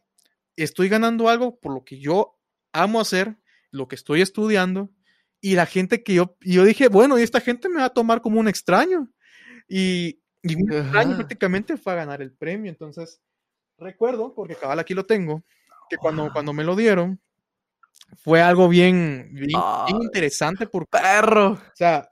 [0.56, 2.38] estoy ganando algo por lo que yo
[2.72, 3.36] amo hacer,
[3.70, 4.88] lo que estoy estudiando,
[5.42, 7.90] y la gente que yo, y yo dije, bueno, y esta gente me va a
[7.90, 9.10] tomar como un extraño.
[9.68, 12.70] Y, y un extraño prácticamente fue a ganar el premio.
[12.70, 13.20] Entonces,
[13.80, 15.42] recuerdo, porque cabal aquí lo tengo,
[15.88, 16.32] que cuando, Wow.
[16.32, 17.20] cuando me lo dieron,
[18.22, 19.94] fue algo bien, bien, bien Ay.
[20.02, 21.52] interesante porque, Perro.
[21.52, 22.08] o sea,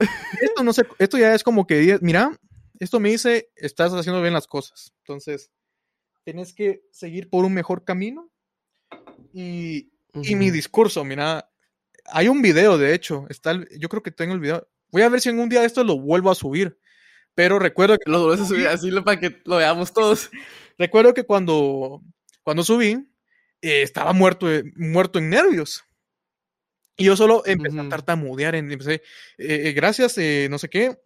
[0.40, 2.38] esto no sé, esto ya es como que, mira,
[2.78, 4.92] esto me dice, estás haciendo bien las cosas.
[4.98, 5.50] Entonces,
[6.24, 8.30] tenés que seguir por un mejor camino.
[9.32, 11.50] Y, y mi discurso, mira,
[12.06, 14.66] hay un video, de hecho, está yo creo que tengo el video.
[14.90, 16.78] Voy a ver si en un día esto lo vuelvo a subir.
[17.34, 20.30] Pero recuerdo que, Lo volvés a subir así para que lo veamos todos.
[20.78, 22.02] recuerdo que cuando,
[22.42, 23.06] cuando subí,
[23.62, 25.84] eh, estaba muerto, eh, muerto en nervios.
[26.96, 29.00] Y yo solo empecé a tartamudear, empecé, eh,
[29.38, 30.16] eh, gracias,
[30.50, 30.98] no sé qué.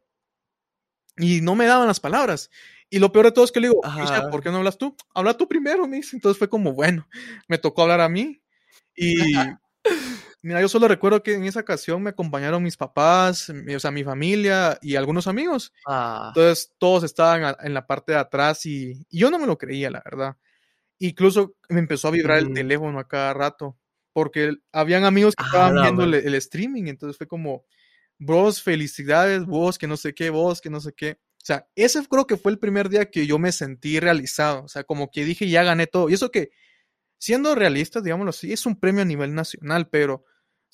[1.17, 2.51] Y no me daban las palabras.
[2.91, 4.31] Y lo peor de todo es que le digo, "Misha, Ajá.
[4.31, 4.97] ¿por qué no hablas tú?
[5.15, 6.17] Habla tú primero, me dice.
[6.17, 7.09] Entonces fue como, bueno,
[7.49, 8.41] me tocó hablar a mí.
[8.97, 9.15] Y
[10.45, 13.91] mira, yo solo recuerdo que en esa ocasión me acompañaron mis papás, mi- o sea,
[13.91, 15.73] mi familia y algunos amigos.
[15.87, 16.33] Ah.
[16.35, 19.59] Entonces todos estaban a- en la parte de atrás y, y yo no me lo
[19.59, 20.37] creía, la verdad.
[20.99, 22.55] Incluso me empezó a vibrar el Ujú.
[22.55, 23.77] teléfono a cada rato,
[24.13, 27.65] porque habían amigos que Ah, estaban viendo el, el streaming, entonces fue como,
[28.19, 31.19] bros, felicidades, vos, que no sé qué, vos, que no sé qué.
[31.43, 34.69] O sea, ese creo que fue el primer día que yo me sentí realizado, o
[34.69, 36.09] sea, como que dije, ya gané todo.
[36.09, 36.51] Y eso que,
[37.19, 40.25] siendo realistas, digámoslo así, es un premio a nivel nacional, pero,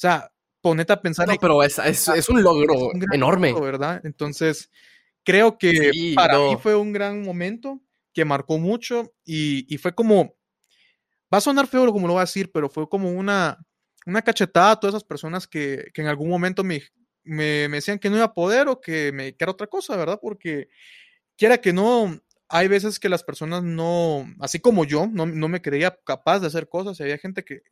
[0.01, 3.51] sea, ponete a pensar No, pero es, es, es un logro es un enorme.
[3.51, 4.01] logro, ¿verdad?
[4.05, 4.71] Entonces,
[5.25, 7.81] creo que Sí, para mí fue un gran momento
[8.13, 10.35] que marcó mucho y, y fue como,
[11.33, 13.59] va a sonar feo como lo voy a decir, pero fue como una,
[14.07, 16.83] una cachetada a todas esas personas que, que en algún momento me,
[17.23, 19.97] me, me decían que no iba a poder o que me que era otra cosa,
[19.97, 20.19] ¿verdad?
[20.21, 20.69] Porque
[21.37, 22.19] quiera que no,
[22.51, 26.49] hay veces que las personas no, así como yo, no, no me creía capaz de
[26.49, 27.63] hacer cosas y había gente que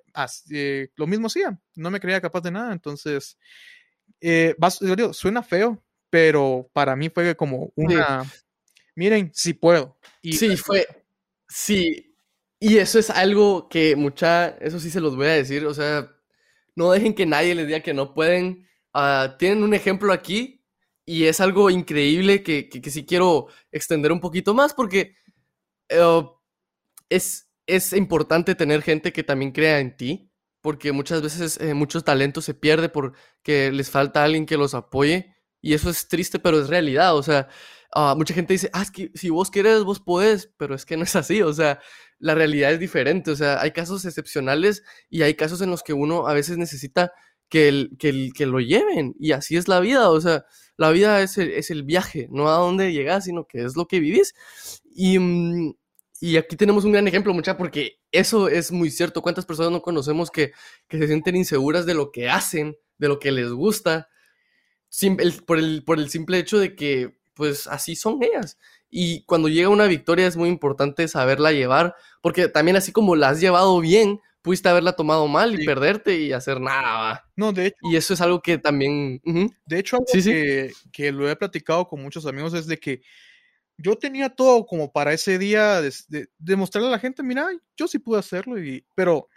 [0.51, 3.37] eh, lo mismo hacía, no me creía capaz de nada, entonces,
[4.21, 4.55] eh,
[4.97, 8.25] digo, suena feo, pero para mí fue como una,
[8.95, 9.97] miren, si puedo.
[10.23, 10.87] Y Sí, fue.
[11.49, 12.17] Sí.
[12.61, 14.49] Y eso es algo que mucha.
[14.61, 15.65] Eso sí se los voy a decir.
[15.67, 16.11] O sea,
[16.75, 18.69] no dejen que nadie les diga que no pueden.
[18.93, 20.58] Ah, tienen un ejemplo aquí.
[21.09, 24.75] Y es algo increíble que, que, que sí quiero extender un poquito más.
[24.75, 25.17] Porque
[25.89, 26.23] eh,
[27.09, 30.31] es, es importante tener gente que también crea en ti.
[30.61, 35.35] Porque muchas veces eh, muchos talentos se pierde porque les falta alguien que los apoye.
[35.63, 37.17] Y eso es triste, pero es realidad.
[37.17, 37.49] O sea,
[37.95, 41.17] ah, mucha gente dice, ah, si vos querés, vos podés, pero es que no es
[41.17, 41.41] así.
[41.41, 41.81] O sea,
[42.19, 43.31] la realidad es diferente.
[43.31, 47.13] O sea, hay casos excepcionales y hay casos en los que uno a veces necesita
[47.49, 49.15] que, el, que, el, que lo lleven.
[49.19, 50.45] Y así es la vida, o sea,
[50.77, 53.87] la vida es el, es el viaje, no a dónde llegas, sino que es lo
[53.87, 54.35] que vivís.
[54.95, 55.75] Y, mm,
[56.21, 59.23] y aquí tenemos un gran ejemplo, mucha, porque eso es muy cierto.
[59.23, 60.53] ¿Cuántas personas no conocemos que,
[60.89, 64.09] que se sienten inseguras de lo que hacen, de lo que les gusta,
[65.47, 68.59] por, el, por el simple hecho de que, pues, así son ellas?
[68.91, 73.31] Y cuando llega una victoria es muy importante saberla llevar, porque también así como la
[73.31, 77.31] has llevado bien, pudiste haberla tomado mal y perderte y hacer nada.
[77.37, 77.77] No, de hecho.
[77.83, 79.21] Y eso es algo que también.
[79.67, 83.03] De hecho, algo que, que, lo he platicado con muchos amigos es de que
[83.77, 87.99] yo tenía todo como para ese día de, demostrarle a la gente, mira, yo sí
[87.99, 89.29] pude hacerlo, y, pero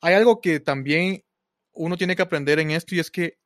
[0.00, 1.24] hay algo que también
[1.72, 3.38] uno tiene que aprender en esto y es que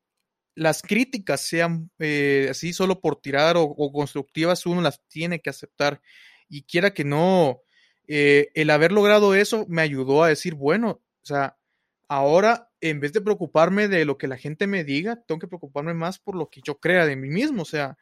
[0.55, 6.02] las críticas sean eh, así solo por tirar o, constructivas, uno las tiene que aceptar.
[6.46, 7.62] Y quiera que no,
[8.07, 11.58] eh, el haber logrado eso me ayudó a decir, bueno, o sea,
[12.06, 15.92] ahora en vez de preocuparme de lo que la gente me diga, tengo que preocuparme
[15.92, 17.62] más por lo que yo crea de mí mismo.
[17.62, 17.98] O sea,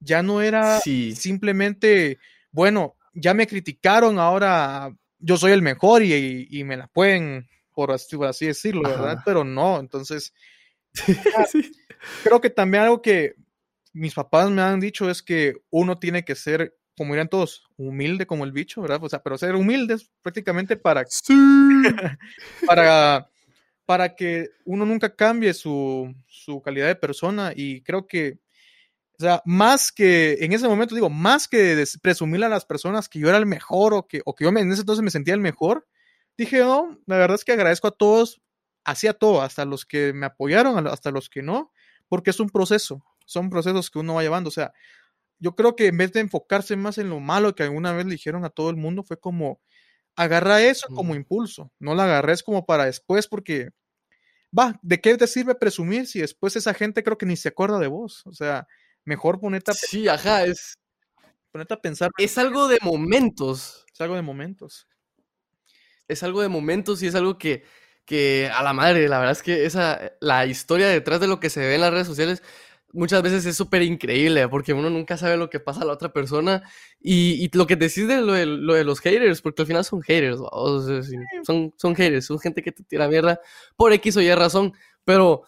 [0.00, 2.18] ya no era simplemente,
[2.50, 8.16] bueno, ya me criticaron, ahora yo soy el mejor y, me la pueden, por así,
[8.24, 9.18] así decirlo, ¿verdad?
[9.22, 10.32] Pero no, entonces,
[12.24, 13.34] creo que también algo que
[13.92, 18.26] mis papás me han dicho es que uno tiene que ser, como dirán todos, humilde
[18.26, 19.02] como el bicho, ¿verdad?
[19.02, 21.04] O sea, pero ser humildes prácticamente para,
[22.66, 23.28] para,
[23.86, 28.38] para que uno nunca cambie su, su calidad de persona y creo que
[29.18, 33.20] o sea, más que, en ese momento digo, más que presumirle a las personas que
[33.20, 35.40] yo era el mejor o que, o que yo en ese entonces me sentía el
[35.40, 35.86] mejor,
[36.36, 38.40] dije, no, la verdad es que agradezco a todos,
[38.84, 41.70] hacía todo, hasta los que me apoyaron, hasta los que no,
[42.08, 44.48] porque es un proceso, son procesos que uno va llevando.
[44.48, 44.72] O sea,
[45.42, 48.12] yo creo que en vez de enfocarse más en lo malo que alguna vez le
[48.12, 49.60] dijeron a todo el mundo, fue como,
[50.16, 53.70] agarra eso como impulso, no la agarres como para después, porque,
[54.56, 57.78] va, ¿de qué te sirve presumir si después esa gente creo que ni se acuerda
[57.78, 58.22] de vos?
[58.26, 58.66] O sea,
[59.04, 60.78] Mejor ponerte a Sí, ajá, es.
[61.50, 62.10] Ponerte a pensar.
[62.18, 63.84] Es algo de momentos.
[63.92, 64.86] Es algo de momentos.
[66.08, 67.64] Es algo de momentos y es algo que,
[68.04, 71.50] que a la madre, la verdad es que esa, la historia detrás de lo que
[71.50, 72.42] se ve en las redes sociales
[72.92, 76.12] muchas veces es súper increíble porque uno nunca sabe lo que pasa a la otra
[76.12, 76.62] persona
[77.00, 79.84] y, y lo que decís de lo, de lo, de los haters, porque al final
[79.84, 80.38] son haters,
[81.44, 83.40] son, son haters, son gente que te tira mierda
[83.76, 84.72] por X o Y razón,
[85.04, 85.44] pero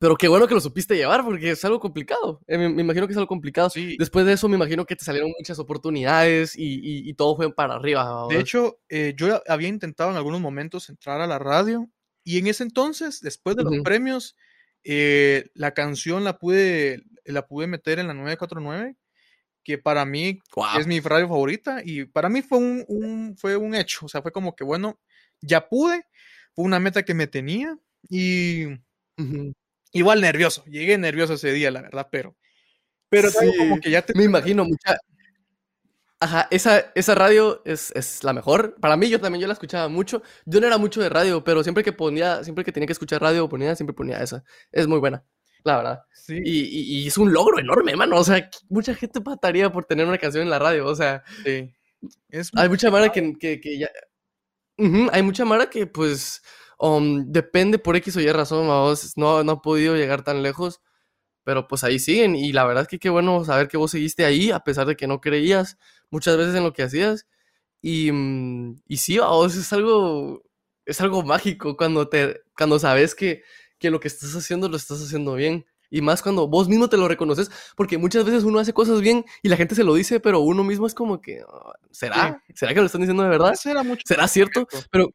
[0.00, 2.40] pero qué bueno que lo supiste llevar, porque es algo complicado.
[2.46, 3.68] Eh, me, imagino que es algo complicado.
[3.68, 3.96] Sí.
[3.98, 7.74] Después de eso, me imagino que te salieron muchas oportunidades y, y, todo fue para
[7.74, 8.26] arriba.
[8.30, 11.86] De hecho, eh, yo había intentado en algunos momentos entrar a la radio
[12.24, 14.36] y en ese entonces, después de los premios,
[14.84, 18.96] eh, la canción la pude, la pude meter en la 949,
[19.64, 20.40] que para mí
[20.78, 24.06] es mi radio favorita y para mí fue un, un, fue un hecho.
[24.06, 25.00] O sea, fue como que, bueno,
[25.40, 26.04] ya pude,
[26.54, 28.66] fue una meta que me tenía y...
[29.92, 32.36] Igual nervioso, llegué nervioso ese día, la verdad, pero.
[33.08, 34.14] Pero como que ya te.
[34.14, 34.96] Me imagino mucha.
[36.20, 38.76] Ajá, esa, esa radio es, es, la mejor.
[38.80, 40.22] Para mí, yo también yo la escuchaba mucho.
[40.44, 43.22] Yo no era mucho de radio, pero siempre que ponía, siempre que tenía que escuchar
[43.22, 44.44] radio, ponía, siempre ponía esa.
[44.70, 45.24] Es muy buena,
[45.64, 46.02] la verdad.
[46.12, 46.38] Sí.
[46.44, 48.16] Y, y, es un logro enorme, mano.
[48.16, 50.86] O sea, mucha gente pataría por tener una canción en la radio.
[50.86, 51.72] O sea, sí.
[52.28, 53.88] Es hay mucha mara que, que, que ya.
[55.12, 56.42] hay mucha mara que, pues
[56.80, 58.66] Um, depende por X o Y razón,
[59.16, 60.80] no, no ha podido llegar tan lejos,
[61.44, 62.36] pero pues ahí siguen.
[62.36, 64.96] Y la verdad es que qué bueno saber que vos seguiste ahí, a pesar de
[64.96, 65.78] que no creías
[66.10, 67.26] muchas veces en lo que hacías.
[67.82, 70.42] Y, mm, y sí, vos es algo,
[70.84, 73.42] es algo mágico cuando, te, cuando sabes que,
[73.78, 75.66] que lo que estás haciendo lo estás haciendo bien.
[75.92, 79.24] Y más cuando vos mismo te lo reconoces, porque muchas veces uno hace cosas bien
[79.42, 82.40] y la gente se lo dice, pero uno mismo es como que, ah, ¿será?
[82.54, 83.54] ¿Será que lo están diciendo de verdad?
[83.54, 84.68] ¿Será, mucho ¿Será cierto?
[84.92, 85.10] Pero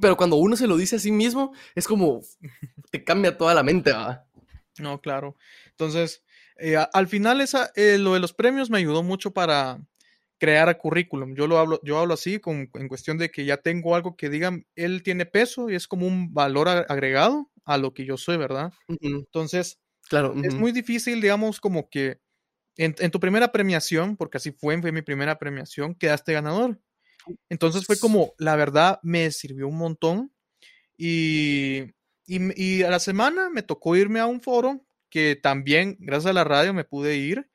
[0.00, 2.20] pero cuando uno se lo dice a sí mismo, es como
[2.90, 4.26] te cambia toda la mente, ¿va?
[4.78, 5.36] No, claro.
[5.70, 6.22] Entonces,
[6.58, 9.78] eh, al final esa, eh, lo de los premios me ayudó mucho para
[10.38, 11.34] crear currículum.
[11.34, 14.28] Yo lo hablo, yo hablo así con, en cuestión de que ya tengo algo que
[14.28, 18.36] digan, él tiene peso y es como un valor agregado a lo que yo soy,
[18.36, 18.72] ¿verdad?
[19.00, 22.20] Entonces, claro, es muy difícil, digamos, como que
[22.76, 26.78] en, en, tu primera premiación, porque así fue, fue mi primera premiación, quedaste ganador.
[27.48, 30.32] Entonces fue como, la verdad, me sirvió un montón.
[30.96, 31.84] Y,
[32.26, 34.85] y, a la semana me tocó irme a un foro
[35.16, 37.48] que también, gracias a la radio, me pude ir,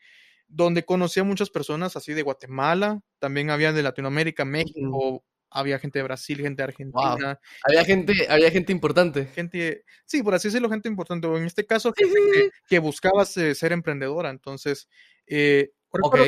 [0.47, 5.99] donde conocí a muchas personas así de Guatemala, también había de Latinoamérica, México, había gente
[5.99, 7.39] de Brasil, gente de Argentina.
[7.63, 9.27] Había gente, había gente importante.
[9.27, 11.27] Gente, sí, por así decirlo, gente importante.
[11.27, 14.31] En este caso, gente que, buscaba ser emprendedora.
[14.31, 14.89] Entonces,
[15.27, 15.69] eh,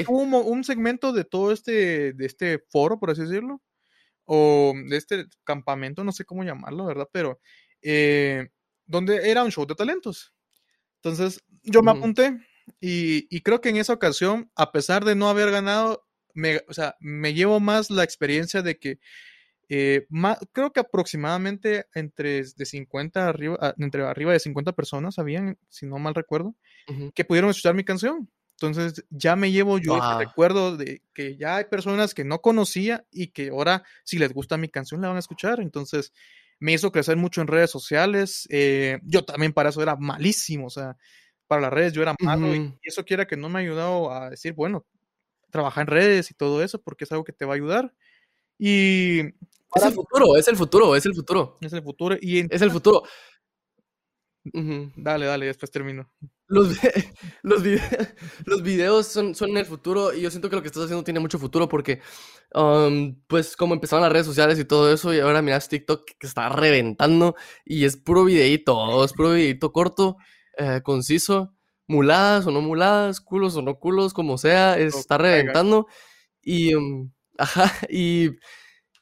[0.07, 3.59] hubo un, segmento de todo este, de este foro, por así decirlo,
[4.25, 7.09] o de este campamento, no sé cómo llamarlo, ¿verdad?
[7.11, 7.39] Pero
[7.81, 8.49] eh,
[8.85, 10.32] donde era un show de talentos.
[11.03, 12.37] Entonces, yo me apunté
[12.81, 16.73] y, y creo que en esa ocasión, a pesar de no haber ganado, me, o
[16.73, 18.99] sea, me llevo más la experiencia de que
[19.69, 20.07] eh,
[20.51, 25.85] creo que aproximadamente entre de 50 arriba, ah, entre arriba de 50 personas habían, si
[25.87, 26.55] no mal recuerdo,
[27.15, 28.29] que pudieron escuchar mi canción.
[28.59, 30.17] Entonces ya me llevo yo Wow.
[30.17, 34.57] recuerdo de que ya hay personas que no conocía y que ahora si les gusta
[34.57, 35.59] mi canción la van a escuchar.
[35.61, 36.13] Entonces
[36.63, 38.47] me hizo crecer mucho en redes sociales.
[38.49, 40.95] eh, yo también para eso era malísimo, o sea,
[41.47, 44.29] para las redes yo era malo y eso quiera que no me ha ayudado a
[44.29, 44.85] decir, bueno,
[45.49, 47.93] trabaja en redes y todo eso porque es algo que te va a ayudar.
[48.57, 49.19] Y
[49.75, 51.57] Es el futuro, es el futuro, es el futuro.
[51.59, 52.15] es el futuro.
[52.21, 53.03] Y en- Es el futuro.
[54.95, 56.09] Dale, dale, después termino.
[56.53, 56.69] Los,
[57.43, 57.81] los, vide-
[58.45, 61.19] los videos son, son el futuro y yo siento que lo que estás haciendo tiene
[61.19, 62.01] mucho futuro porque,
[62.53, 66.27] um, pues, como empezaron las redes sociales y todo eso, y ahora miras TikTok que
[66.27, 67.35] está reventando
[67.65, 70.17] y es puro videíto, es puro videíto corto,
[70.57, 71.53] eh, conciso,
[71.87, 75.87] muladas o no muladas, culos o no culos, como sea, está reventando
[76.41, 78.27] y, um, ajá, y,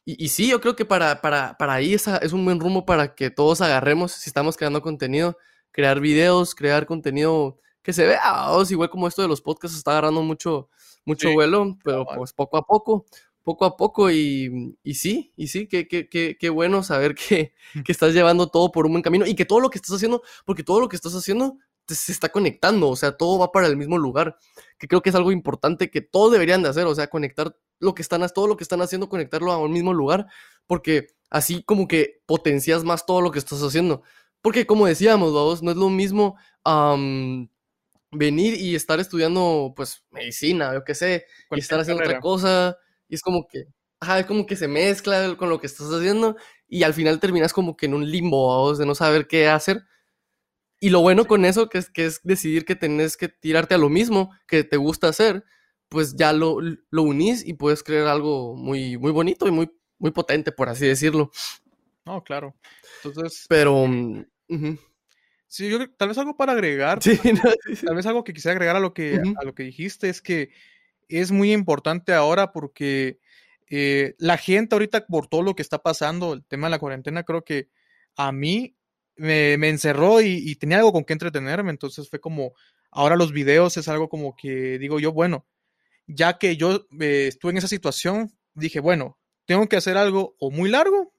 [0.05, 2.85] y, y sí, yo creo que para, para, para ahí esa es un buen rumbo
[2.85, 5.37] para que todos agarremos si estamos creando contenido
[5.71, 9.77] crear videos, crear contenido que se vea, o sea, igual como esto de los podcasts
[9.77, 10.69] está agarrando mucho,
[11.05, 13.05] mucho Sí, vuelo, pero pues poco a poco,
[13.43, 17.53] poco a poco, y, y sí, y sí, qué, qué, qué, qué bueno saber que,
[17.85, 20.21] que estás llevando todo por un buen camino y que todo lo que estás haciendo,
[20.45, 23.67] porque todo lo que estás haciendo te- se está conectando, o sea, todo va para
[23.67, 24.37] el mismo lugar,
[24.77, 27.95] que creo que es algo importante que todos deberían de hacer, o sea, conectar lo
[27.95, 30.27] que están, todo lo que están haciendo, conectarlo a un mismo lugar,
[30.67, 34.03] porque así como que potencias más todo lo que estás haciendo.
[34.41, 37.49] Porque como decíamos, vamos, no es lo mismo am,
[38.11, 42.19] venir y estar estudiando, pues, medicina, yo qué sé, y estar haciendo carrera.
[42.19, 42.77] otra cosa,
[43.07, 43.65] y es como que,
[43.99, 46.35] ajá, es como que se mezcla con lo que estás haciendo,
[46.67, 49.83] y al final terminas como que en un limbo, vamos, de no saber qué hacer.
[50.79, 53.77] Y lo bueno con eso, que es, que es decidir que tenés que tirarte a
[53.77, 55.43] lo mismo que te gusta hacer,
[55.89, 60.11] pues ya lo, lo unís y puedes crear algo muy, muy bonito y muy, muy
[60.11, 61.29] potente, por así decirlo.
[62.05, 62.55] No, claro.
[63.03, 63.87] Entonces, Pero,
[64.51, 64.79] mm, ujú.
[65.47, 67.85] sí, yo tal vez algo para agregar, sí, no, sí, sí.
[67.85, 70.49] tal vez algo que quisiera agregar a lo que, a lo que dijiste es que
[71.07, 73.19] es muy importante ahora porque
[73.69, 77.23] eh, la gente ahorita por todo lo que está pasando, el tema de la cuarentena,
[77.23, 77.69] creo que
[78.15, 78.75] a mí
[79.15, 82.53] me, me encerró y, y tenía algo con que entretenerme, entonces fue como,
[82.91, 85.45] ahora los videos es algo como que digo yo, bueno,
[86.07, 90.51] ya que yo eh, estuve en esa situación, dije, bueno, tengo que hacer algo o
[90.51, 91.10] muy largo,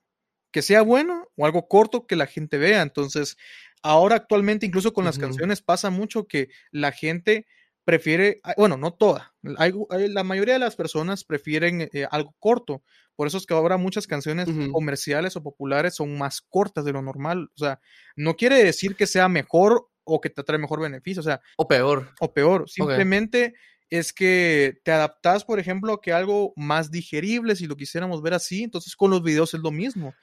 [0.52, 2.82] que sea bueno, o algo corto que la gente vea.
[2.82, 3.36] Entonces,
[3.82, 7.46] ahora actualmente, incluso con las canciones, pasa mucho que la gente
[7.84, 12.32] prefiere, ah, bueno, no toda, hay- hay- la mayoría de las personas prefieren eh, algo
[12.38, 12.84] corto.
[13.16, 17.02] Por eso es que ahora muchas canciones comerciales o populares son más cortas de lo
[17.02, 17.50] normal.
[17.56, 17.80] O sea,
[18.14, 21.20] no quiere decir que sea mejor o que te trae mejor beneficio.
[21.20, 22.10] O sea, O peor.
[22.20, 23.54] o peor, simplemente
[23.90, 28.32] es que te adaptas, por ejemplo, a que algo más digerible, si lo quisiéramos ver
[28.34, 30.14] así, entonces con los videos es lo mismo.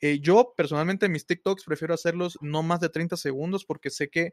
[0.00, 4.32] Eh, yo personalmente mis TikToks prefiero hacerlos no más de 30 segundos porque sé que,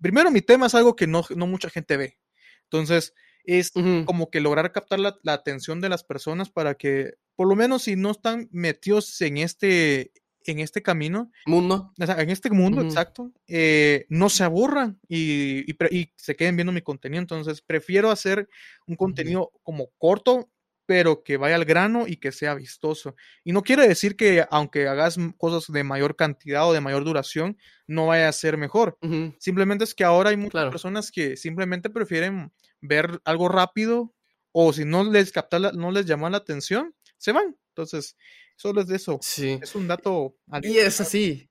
[0.00, 2.18] primero, mi tema es algo que no, no mucha gente ve.
[2.64, 3.72] Entonces, es
[4.06, 7.82] como que lograr captar la, la atención de las personas para que, por lo menos
[7.82, 10.12] si no están metidos en este,
[10.46, 11.92] en este camino, Mundo.
[11.98, 17.20] en este mundo, exacto, eh, no se aburran y, y se queden viendo mi contenido.
[17.20, 18.48] Entonces, prefiero hacer
[18.86, 20.50] un contenido como corto,
[20.92, 23.16] pero que vaya al grano y que sea vistoso.
[23.44, 27.56] Y no quiere decir que aunque hagas cosas de mayor cantidad o de mayor duración,
[27.86, 28.98] no vaya a ser mejor.
[29.38, 30.70] Simplemente es que ahora hay muchas Claro.
[30.70, 32.52] personas que simplemente prefieren
[32.82, 34.12] ver algo rápido
[34.52, 37.56] o si no les capta la- no les llama la atención, se van.
[37.68, 38.18] Entonces,
[38.56, 39.18] solo es de eso.
[39.22, 39.58] Sí.
[39.62, 40.36] Es un dato.
[40.62, 41.48] Y es así.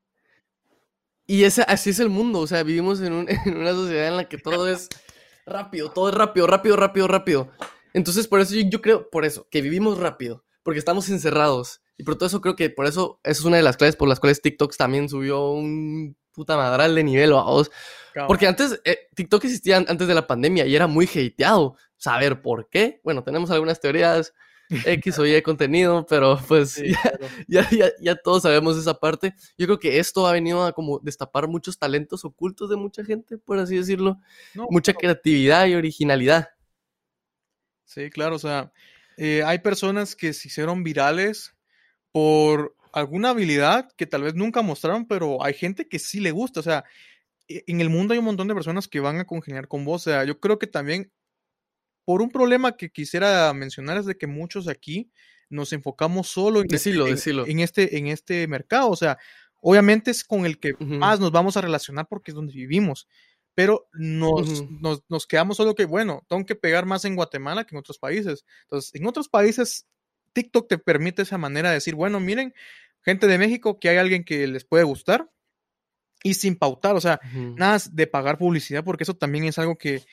[1.26, 2.42] Y ese, así es el mundo.
[2.42, 4.88] O sea, vivimos en, un- en una sociedad en la que todo es
[5.48, 7.52] rápido, todo es rápido, rápido, rápido, rápido.
[7.94, 11.82] Entonces, por eso yo, yo creo, por eso, que vivimos rápido, porque estamos encerrados.
[11.98, 14.08] Y por todo eso creo que por eso, esa es una de las claves por
[14.08, 17.70] las cuales TikTok también subió un puta madral de nivel, vamos.
[18.28, 21.76] Porque antes, eh, TikTok existía an- antes de la pandemia y era muy hateado.
[21.98, 23.00] Saber por qué.
[23.04, 24.34] Bueno, tenemos algunas teorías
[25.04, 27.28] X o Y de contenido, pero pues Sí, ya, claro.
[27.48, 29.36] ya, ya, ya todos sabemos esa parte.
[29.58, 33.38] Yo creo que esto ha venido a como destapar muchos talentos ocultos de mucha gente,
[33.38, 34.18] por así decirlo.
[34.56, 35.00] No, Mucha claro.
[35.02, 36.50] creatividad y originalidad.
[37.94, 38.72] Sí, claro, o sea,
[39.18, 41.54] eh, hay personas que se hicieron virales
[42.14, 46.62] por alguna habilidad que tal vez nunca mostraron, pero hay gente que sí le gusta,
[46.62, 46.86] o sea,
[47.50, 50.08] e- en el mundo hay un montón de personas que van a congeniar con vos,
[50.08, 51.12] o sea, yo creo que también
[52.06, 55.12] por un problema que quisiera mencionar es de que muchos aquí
[55.50, 57.46] nos enfocamos solo en, este, Decilo, en- decilo.
[57.46, 59.18] en este, en este mercado, o sea,
[59.62, 63.08] Obviamente es con el que más nos vamos a relacionar porque es donde vivimos,
[63.62, 67.76] pero nos, nos, nos, quedamos solo que, bueno, tengo que pegar más en Guatemala que
[67.76, 68.44] en otros países.
[68.64, 69.86] Entonces, en otros países,
[70.34, 72.56] TikTok te permite esa manera de decir, bueno, miren,
[73.04, 75.30] gente de México, que hay alguien que les puede gustar
[76.24, 77.20] y sin pautar, o sea,
[77.56, 80.04] nada de pagar publicidad, porque eso también es algo que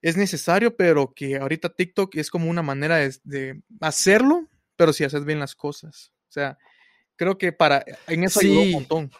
[0.00, 5.24] es necesario, pero que ahorita TikTok es como una manera de, hacerlo, pero si haces
[5.24, 6.12] bien las cosas.
[6.28, 6.58] O sea,
[7.16, 9.10] creo que para en eso ayuda un montón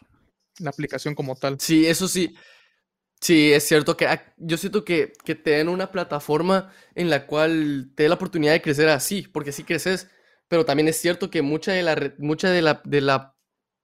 [0.60, 1.58] la aplicación como tal.
[1.58, 2.34] Sí, eso sí.
[3.24, 4.06] Sí, es cierto que
[4.36, 8.52] yo siento que, que te den una plataforma en la cual te dé la oportunidad
[8.52, 10.10] de crecer así, porque así creces,
[10.46, 13.34] pero también es cierto que mucha de la, mucha de la, de la,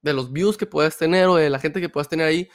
[0.03, 2.51] de los views que puedas tener o de la gente que puedas tener ahí,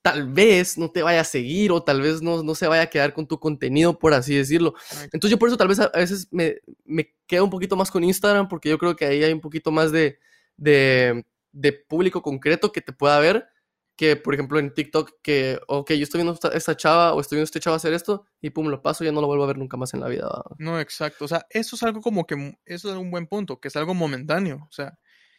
[0.00, 2.90] tal vez no te vaya a seguir o tal vez no, no se vaya a
[2.90, 4.72] quedar con tu contenido, por así decirlo.
[5.12, 8.02] Entonces yo por eso tal vez a, veces me, me, quedo un poquito más con
[8.02, 10.18] Instagram porque yo creo que ahí hay un poquito más de,
[10.56, 11.22] de,
[11.52, 13.46] de público concreto que te pueda ver
[14.00, 17.44] que, por ejemplo, en TikTok, que, ok, yo estoy viendo esta, chava o estoy viendo
[17.44, 19.58] este chava hacer esto y pum, lo paso y ya no lo vuelvo a ver
[19.58, 20.26] nunca más en la vida.
[20.56, 21.26] No, exacto.
[21.26, 23.92] O sea, eso es algo como que, eso es un buen punto, que es algo
[23.92, 24.66] momentáneo.
[24.66, 24.98] O sea,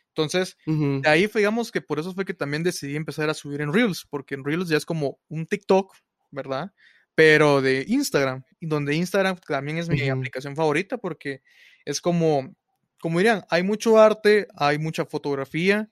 [0.09, 3.73] entonces, de ahí digamos que por eso fue que también decidí empezar a subir en
[3.73, 5.95] Reels, porque en Reels ya es como un TikTok,
[6.29, 6.71] ¿verdad?
[7.15, 11.41] Pero de Instagram, donde Instagram también es mi aplicación favorita porque
[11.83, 12.55] es como,
[12.99, 15.89] como dirían, hay mucho arte, hay mucha fotografía,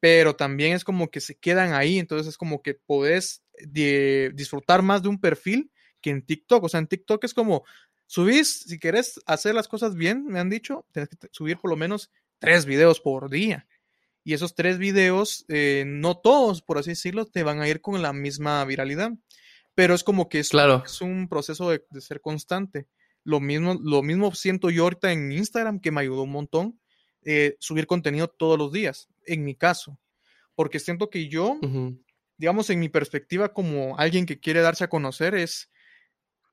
[0.00, 3.42] pero también es como que se quedan ahí, entonces es como que podés
[4.34, 7.64] disfrutar más de un perfil que en TikTok, o sea, en TikTok es como
[8.06, 11.76] subís, si querés hacer las cosas bien, me han dicho, tienes que subir por lo
[11.76, 13.66] menos tres videos por día.
[14.24, 18.00] Y esos tres videos, eh, no todos, por así decirlo, te van a ir con
[18.02, 19.12] la misma viralidad.
[19.74, 20.82] Pero es como que es, claro.
[20.84, 22.88] es un proceso de, de, ser constante.
[23.24, 26.78] Lo mismo, lo mismo siento yo ahorita en Instagram, que me ayudó un montón
[27.24, 29.98] eh, subir contenido todos los días, en mi caso,
[30.54, 31.58] porque siento que yo,
[32.36, 35.70] digamos, en mi perspectiva como alguien que quiere darse a conocer es,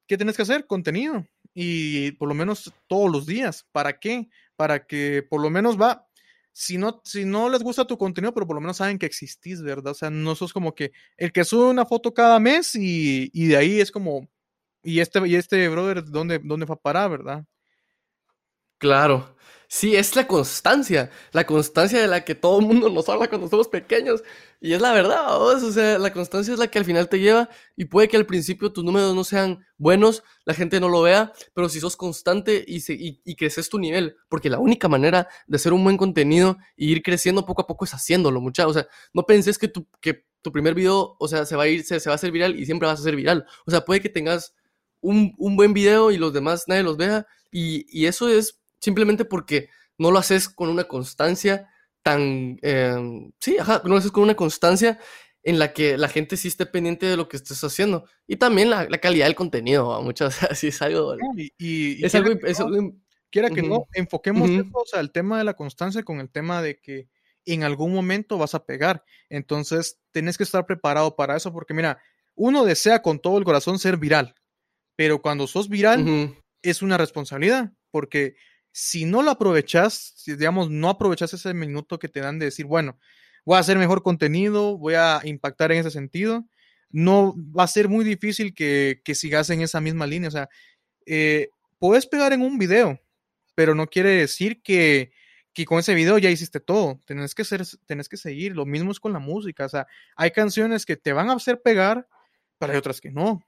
[0.07, 0.67] ¿qué tienes que hacer?
[0.67, 1.25] Contenido.
[1.53, 3.65] Y por lo menos todos los días.
[3.71, 4.27] ¿Para qué?
[4.55, 6.07] Para que por lo menos va,
[6.51, 9.61] si no, si no les gusta tu contenido, pero por lo menos saben que existís,
[9.61, 9.91] ¿verdad?
[9.91, 13.47] O sea, no sos como que el que sube una foto cada mes y, y
[13.47, 14.29] de ahí es como,
[14.81, 17.45] y este, y este brother, ¿dónde, dónde va a parar, verdad?
[18.77, 19.35] Claro.
[19.67, 23.49] Sí, es la constancia, la constancia de la que todo el mundo nos habla cuando
[23.49, 24.23] somos pequeños.
[24.61, 27.49] Y es la verdad, o sea, la constancia es la que al final te lleva
[27.75, 31.33] y puede que al principio tus números no sean buenos, la gente no lo vea,
[31.53, 35.83] pero si sos constante y, creces tu nivel, porque la única manera de hacer un
[35.83, 38.67] buen contenido y ir creciendo poco a poco es haciéndolo, mucha.
[38.67, 39.87] O sea, no penses que tu,
[40.53, 42.87] primer video, o sea, se va a ir, se, va a hacer viral y siempre
[42.87, 43.45] vas a ser viral.
[43.65, 44.55] O sea, puede que tengas
[45.01, 50.11] un, buen video y los demás nadie los vea y eso es simplemente porque no
[50.11, 51.69] lo haces con una constancia
[52.03, 54.99] tan, em, sí, ajá, no lo haces con una constancia
[55.41, 58.05] en la que la gente sí esté pendiente de lo que estés haciendo.
[58.27, 61.15] Y también la, calidad del contenido, muchas veces es algo...
[61.57, 62.31] y, es algo...
[63.31, 64.49] quiera que no, enfoquemos
[64.93, 67.09] el tema de la constancia con el tema de que
[67.45, 69.03] en algún momento vas a pegar.
[69.29, 71.99] Entonces, tenés que estar preparado para eso, porque mira,
[72.35, 74.35] uno desea con todo el corazón ser viral,
[74.95, 78.35] pero cuando sos viral es una responsabilidad, porque
[78.77, 82.65] si no lo aprovechas, si digamos no aprovechas ese minuto que te dan de decir,
[82.65, 82.99] bueno,
[83.45, 86.45] voy a hacer mejor contenido, voy a impactar en ese sentido,
[86.89, 90.27] no va a ser muy difícil que, que sigas en esa misma línea.
[90.27, 90.49] O sea,
[91.05, 91.47] eh,
[91.79, 92.99] puedes pegar en un video,
[93.55, 95.13] pero no quiere decir que,
[95.53, 96.99] que con ese video ya hiciste todo.
[97.05, 98.57] Tenés que, ser, tenés que seguir.
[98.57, 99.67] Lo mismo es con la música.
[99.67, 102.09] O sea, hay canciones que te van a hacer pegar,
[102.59, 103.41] pero hay otras que no.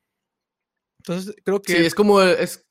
[0.99, 1.73] Entonces, creo que.
[1.73, 2.21] Sí, es como.
[2.21, 2.66] Es,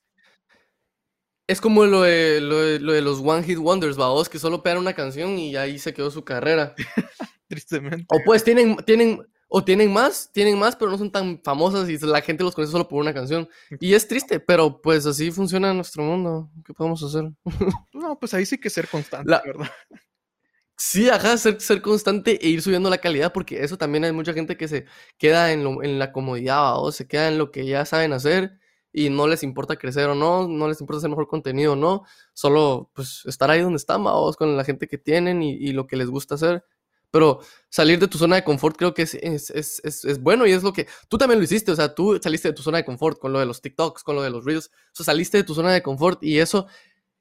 [1.47, 4.94] es como lo de, lo de, los One Hit Wonders, vaos, que solo pegan una
[4.94, 6.74] canción y ahí se quedó su carrera.
[7.49, 8.07] Tristemente.
[8.09, 11.99] O pues tienen, tienen, o tienen más, tienen más, pero no son tan famosas y
[11.99, 13.49] la gente los conoce solo por una canción.
[13.78, 16.51] Y es triste, pero pues así funciona nuestro mundo.
[16.64, 17.30] ¿Qué podemos hacer?
[17.92, 19.42] no, pues ahí sí que ser constante, la...
[19.44, 19.70] ¿verdad?
[20.78, 24.34] Sí, ajá, ser, ser constante e ir subiendo la calidad, porque eso también hay mucha
[24.34, 24.84] gente que se
[25.16, 28.59] queda en, lo, en la comodidad, o se queda en lo que ya saben hacer
[28.97, 32.05] y no les importa crecer o no, no les importa hacer mejor contenido o no,
[32.32, 35.97] solo pues estar ahí donde están, vamos, con la gente que tienen y, lo que
[35.97, 36.64] les gusta hacer.
[37.11, 40.53] Pero salir de tu zona de confort creo que es, es, es, es, bueno y
[40.53, 42.86] es lo que tú también lo hiciste, o sea, tú saliste de tu zona de
[42.86, 45.44] confort con lo de los TikToks, con lo de los Reels, o sea, saliste de
[45.44, 46.66] tu zona de confort y eso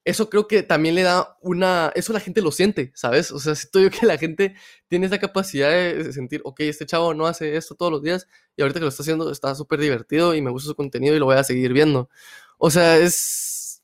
[0.06, 3.32] eso creo que también le da una, eso la gente lo siente, ¿sabes?
[3.32, 4.56] O sea, siento yo que la gente
[4.88, 8.62] tiene esa capacidad de sentir, ok, este chavo no hace esto todos los días y
[8.62, 11.26] ahorita que lo está haciendo está súper divertido y me gusta su contenido y lo
[11.26, 12.10] voy a seguir viendo.
[12.58, 13.84] O sea, es...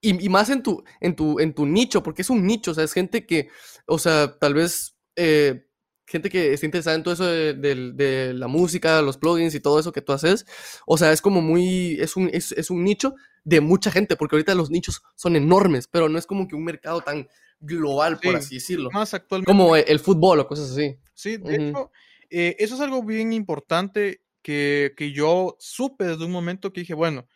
[0.00, 2.84] Y, más en tu, en, tu, en tu nicho, porque es un nicho, o sea,
[2.84, 3.48] es gente que,
[3.86, 4.96] o sea, tal vez...
[5.16, 5.66] Eh,
[6.06, 9.60] gente que está interesada en todo eso de, de- de la música, los plugins y
[9.60, 10.44] todo eso que tú haces.
[10.86, 14.36] O sea, es como muy, es un, es, es un nicho de mucha gente, porque
[14.36, 17.26] ahorita los nichos son enormes, pero no es como que un mercado tan
[17.58, 18.90] global, por Sí, así decirlo.
[18.92, 19.50] Más actualmente.
[19.50, 20.98] Como el fútbol o cosas así.
[21.14, 21.68] Sí, de Ujú.
[21.68, 21.90] hecho,
[22.34, 26.94] eh, eso es algo bien importante que, que yo supe desde un momento que dije,
[26.94, 27.28] bueno,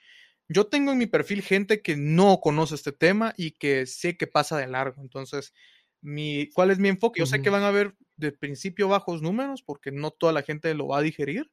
[0.49, 4.27] yo tengo en mi perfil gente que no conoce este tema y que sé que
[4.27, 5.01] pasa de largo.
[5.03, 5.53] Entonces,
[6.01, 7.21] mi, ¿cuál es mi enfoque?
[7.21, 10.75] Yo sé que van a haber de principio bajos números porque no toda la gente
[10.75, 11.51] lo va a digerir,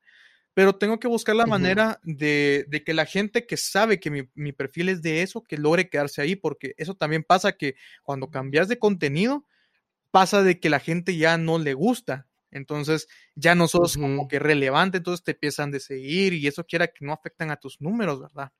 [0.53, 4.23] pero tengo que buscar la manera de, de que la gente que sabe que mi,
[4.33, 8.31] mi perfil es de eso, que logre quedarse ahí, porque eso también pasa que cuando
[8.31, 9.45] cambias de contenido,
[10.11, 12.27] pasa de que la gente ya no le gusta.
[12.55, 16.87] Entonces ya no sos como que relevante, entonces te empiezan de seguir y eso quiera
[16.87, 18.51] que no afectan a tus números, ¿verdad?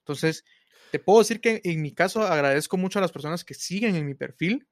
[0.00, 0.44] Entonces,
[0.90, 4.06] te puedo decir que en mi caso agradezco mucho a las personas que siguen en
[4.06, 4.68] mi perfil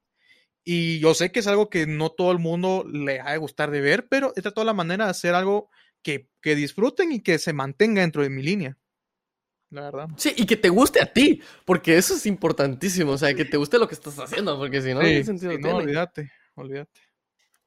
[0.63, 3.71] y yo sé que es algo que no todo el mundo le ha de gustar
[3.71, 5.69] de ver, pero he tratado la manera de hacer algo
[6.03, 8.77] que, que disfruten y que se mantenga dentro de mi línea,
[9.69, 10.07] la verdad.
[10.17, 13.57] Sí, y que te guste a ti, porque eso es importantísimo, o sea, que te
[13.57, 15.73] guste lo que estás haciendo, porque si no, ¿qué Sí, sentido no, tiene?
[15.73, 17.06] olvídate, olvídate.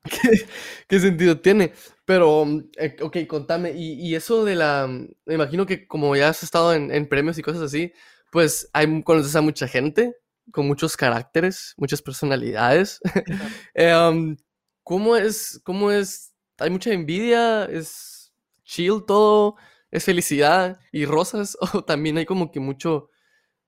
[0.05, 0.47] ¿Qué,
[0.89, 1.73] qué sentido tiene?
[2.05, 2.47] Pero,
[2.79, 6.75] eh, ok, contame, y, y eso de la, me imagino que como ya has estado
[6.75, 7.93] en, en premios y cosas así,
[8.33, 10.17] pues hay, conoces a mucha gente
[10.53, 13.01] con muchos caracteres, muchas personalidades.
[13.75, 14.37] Eh, um,
[14.83, 16.35] ¿cómo es, cómo es?
[16.59, 17.65] ¿Hay mucha envidia?
[17.65, 18.33] ¿Es
[18.65, 19.57] chill todo?
[19.91, 21.57] ¿Es felicidad y rosas?
[21.75, 23.11] ¿O también hay como que mucho,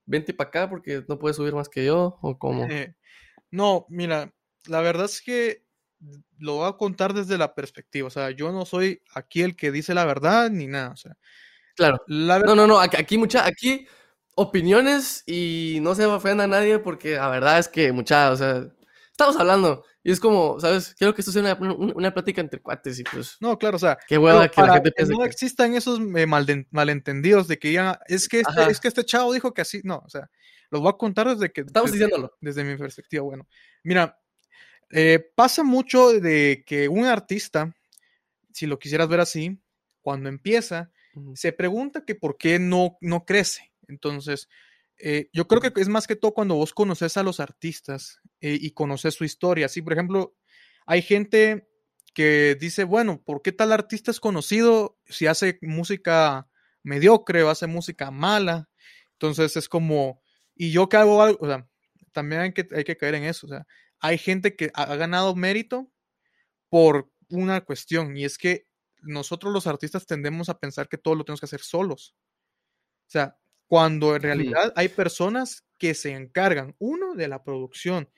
[0.05, 2.17] vente para acá porque no puedes subir más que yo?
[2.21, 2.65] ¿O cómo?
[2.69, 2.95] Eh,
[3.51, 4.33] no, mira,
[4.67, 5.62] la verdad es que
[6.39, 9.71] lo voy a contar desde la perspectiva, o sea, yo no soy aquí el que
[9.71, 11.15] dice la verdad ni nada, o sea,
[11.75, 12.01] Claro.
[12.07, 13.87] la No, verdad, no, no, aquí, aquí mucha, aquí
[14.35, 18.65] opiniones y no se ofenda a nadie porque la verdad es que mucha, o sea,
[19.11, 20.95] estamos hablando y es como, ¿sabes?
[20.97, 23.79] Quiero que esto sea una, una- una plática entre cuates y pues, no, claro, o
[23.79, 25.25] sea, qué hueva que la gente que piense no que...
[25.29, 26.25] existan esos eh,
[26.71, 30.01] malentendidos de que ya, es que este, es que este chavo dijo que así, no,
[30.05, 30.29] o sea,
[30.71, 32.35] los voy a contar desde que, Estamos desde, diciéndolo.
[32.41, 33.47] desde mi perspectiva, bueno,
[33.83, 34.19] mira,
[34.95, 37.75] eh, pasa mucho de que un artista,
[38.51, 39.59] si lo quisieras ver así,
[40.01, 40.91] cuando empieza,
[41.33, 43.73] se pregunta que por qué no, no crece.
[43.87, 44.49] Entonces,
[44.99, 48.55] eh, yo creo que es más que todo cuando vos conoces a los artistas eh,
[48.61, 49.65] y conoces su historia.
[49.65, 50.35] Así, por ejemplo,
[50.85, 51.67] hay gente
[52.13, 56.47] que dice, bueno, ¿por qué tal artista es conocido si hace música
[56.83, 58.69] mediocre o hace música mala?
[59.13, 60.21] Entonces es como,
[60.55, 61.67] y yo que hago algo, o sea,
[62.11, 63.47] también hay que, hay que caer en eso.
[63.47, 63.65] O sea,
[64.03, 65.89] hay gente que ha, ganado mérito
[66.69, 68.67] por una cuestión, y es que
[69.01, 72.13] nosotros los artistas tendemos a pensar que todo lo tenemos que hacer solos.
[73.07, 78.09] O sea, cuando en realidad hay personas que se encargan, uno, de la producción,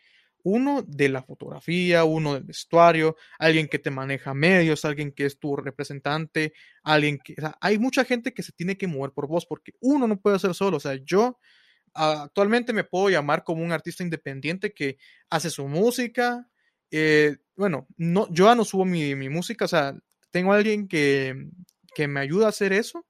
[0.41, 5.37] uno de la fotografía, uno del vestuario, alguien que te maneja medios, alguien que es
[5.39, 7.33] tu representante, alguien que...
[7.37, 10.19] o sea, hay mucha gente que se tiene que mover por vos porque uno no
[10.19, 10.77] puede hacer solo.
[10.77, 11.37] O sea, yo
[11.95, 14.97] actualmente me puedo llamar como un artista independiente que
[15.29, 16.49] hace su música.
[16.91, 19.97] eh, bueno, no, yo ya no subo mi, mi música, o sea,
[20.31, 21.47] tengo a alguien que,
[21.95, 23.05] que me ayuda a hacer eso.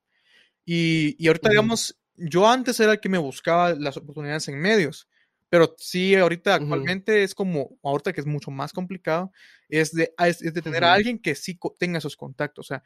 [0.66, 1.52] Y, y ahorita, Ujú.
[1.52, 5.10] digamos, yo antes era el que me buscaba las oportunidades en medios,
[5.50, 9.32] pero sí, ahorita actualmente es como, ahorita que es mucho más complicado,
[9.70, 10.94] es de, ah, es, es de tener a Ujú.
[10.94, 12.68] alguien que sí tenga esos contactos.
[12.68, 12.84] O sea,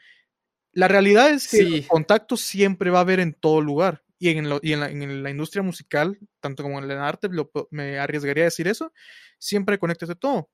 [0.74, 1.88] la realidad es que Sí.
[1.88, 4.04] contactos siempre va a haber en todo lugar.
[4.20, 7.30] Y en, lo- y en, la, en la industria musical, tanto como en el arte,
[7.30, 8.94] lo me arriesgaría a decir eso,
[9.40, 10.50] siempre hay conectes de todo.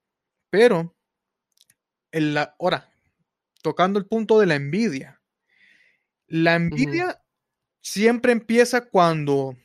[0.52, 0.96] Pero,
[2.12, 2.90] en la, ahora,
[3.62, 5.22] tocando el punto de la envidia.
[6.28, 7.20] La envidia
[7.82, 9.56] siempre empieza cuando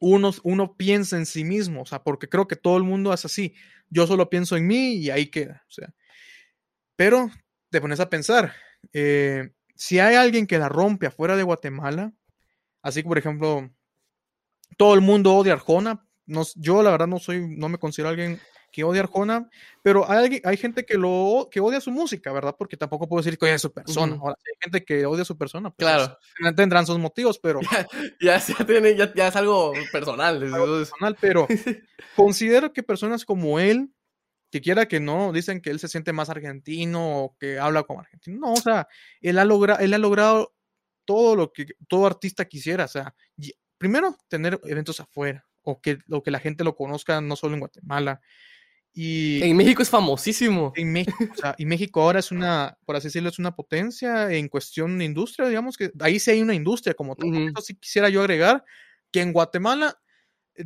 [0.00, 3.24] uno, uno piensa en sí mismo, o sea, porque creo que todo el mundo es
[3.24, 3.54] así.
[3.88, 5.94] Yo solo pienso en mí y ahí queda, o sea.
[6.96, 7.30] Pero
[7.70, 8.54] te pones a pensar,
[8.92, 12.12] eh, si hay alguien que la rompe afuera de Guatemala,
[12.82, 13.70] así que por ejemplo,
[14.76, 18.40] todo el mundo odia Arjona, no, yo la verdad no soy, no me considero alguien
[18.70, 19.50] que odia Arjona,
[19.82, 22.54] pero hay, hay gente que lo que odia su música, ¿verdad?
[22.58, 24.14] Porque tampoco puedo decir que odia a su persona.
[24.14, 24.22] Ujú.
[24.22, 26.18] Ahora, hay gente que odia a su persona, pues Claro.
[26.42, 27.60] es- tendrán sus motivos, pero
[28.20, 30.36] Ya, ya, tiene, ya, ya es algo personal.
[30.42, 31.46] algo entonces- personal, pero
[32.16, 33.92] considero que personas como él,
[34.50, 38.00] que quiera que no, dicen que él se siente más argentino o que habla como
[38.00, 38.38] argentino.
[38.40, 38.88] No, o sea,
[39.20, 40.54] él ha, logra, él ha logrado
[41.04, 42.84] todo lo que todo artista quisiera.
[42.84, 47.20] O sea, y- primero, tener eventos afuera o que, o que la gente lo conozca
[47.20, 48.20] no solo en Guatemala.
[48.94, 50.72] Y En México es famosísimo.
[50.76, 54.30] en México, o sea, y México ahora es una, por así decirlo, es una potencia
[54.32, 57.30] en cuestión de industria, digamos que ahí sí hay una industria como tal.
[57.30, 57.48] Ujú.
[57.48, 58.64] Eso sí quisiera yo agregar
[59.10, 59.98] que en Guatemala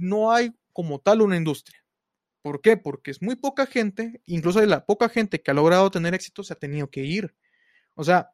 [0.01, 1.83] no hay como tal una industria
[2.47, 2.77] ¿Por qué?
[2.77, 6.45] Porque es muy poca gente, incluso de la poca gente que ha logrado tener éxito
[6.45, 7.35] se ha tenido que ir.
[7.95, 8.31] O sea,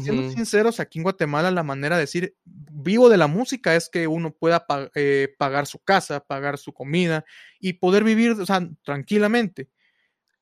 [0.00, 4.06] siendo sinceros, aquí en Guatemala la manera de decir vivo de la música es que
[4.06, 7.24] uno pueda eh, pagar su casa, pagar su comida
[7.58, 9.68] y poder vivir, o sea, tranquilamente.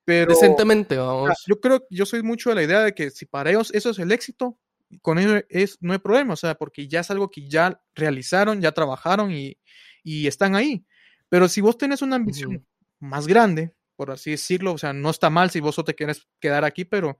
[0.04, 1.42] Pero, Decentemente, vamos.
[1.46, 3.98] yo creo, yo soy mucho de la idea de que si para ellos eso es
[3.98, 4.58] el éxito,
[5.00, 8.60] con ello es, no hay problema, o sea, porque ya es algo que ya realizaron,
[8.60, 9.56] ya trabajaron y,
[10.02, 10.84] y están ahí.
[11.28, 12.66] Pero si vos tenés una ambición
[13.00, 16.64] más grande, por así decirlo, o sea, no está mal si vos te quieres quedar
[16.64, 17.18] aquí, pero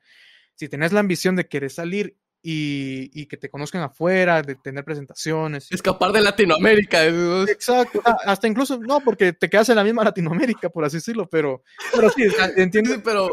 [0.55, 2.17] si tenés la ambición de querer salir
[2.47, 5.73] y, y, que te conozcan afuera, de tener presentaciones.
[5.73, 7.03] Escapar de Latinoamérica.
[7.49, 11.63] Exacto, hasta incluso, no, porque te quedas en la misma Latinoamérica, por así decirlo, pero,
[11.95, 12.25] pero sí,
[12.57, 13.01] entiendo.
[13.03, 13.31] pero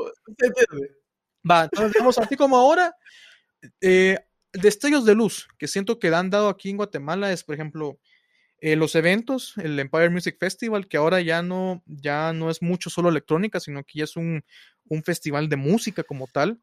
[1.44, 2.96] Va, entonces, digamos, así como ahora,
[3.82, 4.18] eh,
[4.54, 8.00] destellos de luz que siento que han dado aquí en Guatemala es, por ejemplo,
[8.62, 12.90] eh, los eventos, el Empire Music Festival, que ahora ya no, ya no es mucho
[12.90, 14.46] solo electrónica, sino que ya es un,
[14.88, 16.62] un festival de música como tal.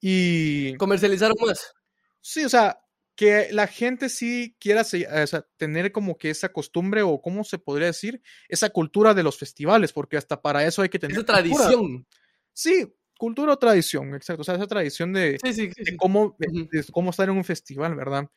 [0.00, 0.74] Y...
[0.78, 1.74] Comercializaron más.
[2.22, 2.80] Sí, o sea,
[3.14, 4.84] que la gente sí quiera
[5.56, 9.92] tener como que esa costumbre o cómo se podría decir, esa cultura de los festivales,
[9.92, 11.16] porque hasta para eso hay que tener...
[11.16, 12.06] Esa tradición.
[12.54, 14.42] Sí, cultura o tradición, exacto.
[14.42, 15.38] O sea, esa tradición de,
[15.98, 16.36] cómo,
[16.92, 18.28] cómo estar en un festival, ¿verdad?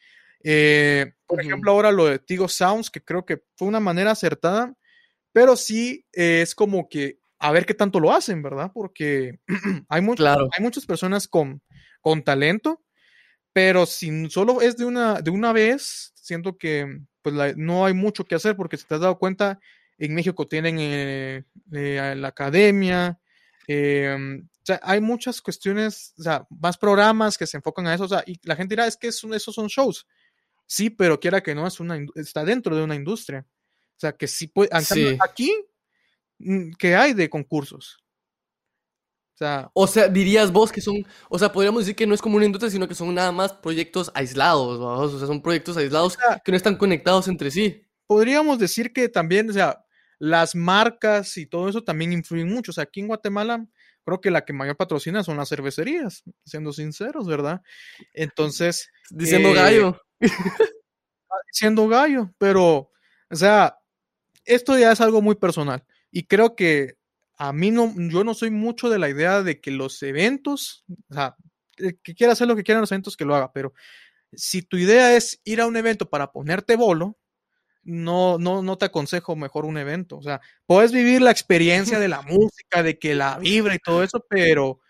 [0.44, 4.74] Eh, por ejemplo, ahora lo de Tigo Sounds, que creo que fue una manera acertada,
[5.32, 8.72] pero sí eh, es como que a ver qué tanto lo hacen, ¿verdad?
[8.74, 9.40] Porque
[9.90, 11.62] hay, hay muchas personas con,
[12.02, 12.85] con talento,
[13.56, 18.26] pero si solo es de una, de una vez, siento que pues no hay mucho
[18.26, 19.62] que hacer, porque si te has dado cuenta,
[19.97, 23.18] en México tienen eh, la academia,
[23.66, 28.03] em, o sea, hay muchas cuestiones, o sea, más programas que se enfocan a eso,
[28.03, 30.06] o sea, y la gente dirá, es que esos son shows.
[30.66, 33.45] Sí, pero quiera que no, es una, está dentro de una industria.
[33.47, 34.70] O sea, que sí puede.
[34.74, 35.56] Aquí,
[36.39, 38.03] mm, ¿qué hay de concursos?
[39.36, 42.22] O sea, o sea, dirías vos que son, o sea, podríamos decir que no es
[42.22, 46.18] como una industria, sino que son nada más proyectos aislados, o sea, son proyectos aislados
[46.44, 47.84] que no están conectados entre sí.
[48.08, 49.86] Podríamos decir que también, o sea,
[50.20, 52.72] las marcas y todo eso también influyen mucho.
[52.72, 53.66] O sea, aquí en Guatemala,
[54.06, 57.62] creo que la que mayor patrocina son las cervecerías, siendo sinceros, ¿verdad?
[58.14, 58.90] Entonces.
[59.10, 60.02] Diciendo eh, gallo.
[61.52, 62.92] siendo gallo, pero,
[63.30, 63.78] o sea,
[64.46, 65.84] esto ya es algo muy personal.
[66.12, 66.96] Y creo que
[67.38, 71.14] a mí no, yo no soy mucho de la idea de que los eventos, o
[71.14, 71.36] sea,
[71.76, 73.74] que quiera hacer lo que quieran los eventos, que lo haga, pero
[74.34, 77.18] si tu idea es ir a un evento para ponerte bolo,
[77.84, 80.18] no, no, no te aconsejo mejor un evento.
[80.18, 84.04] O sea, puedes vivir la experiencia de la música, de que la vibra y todo
[84.04, 84.82] eso, pero,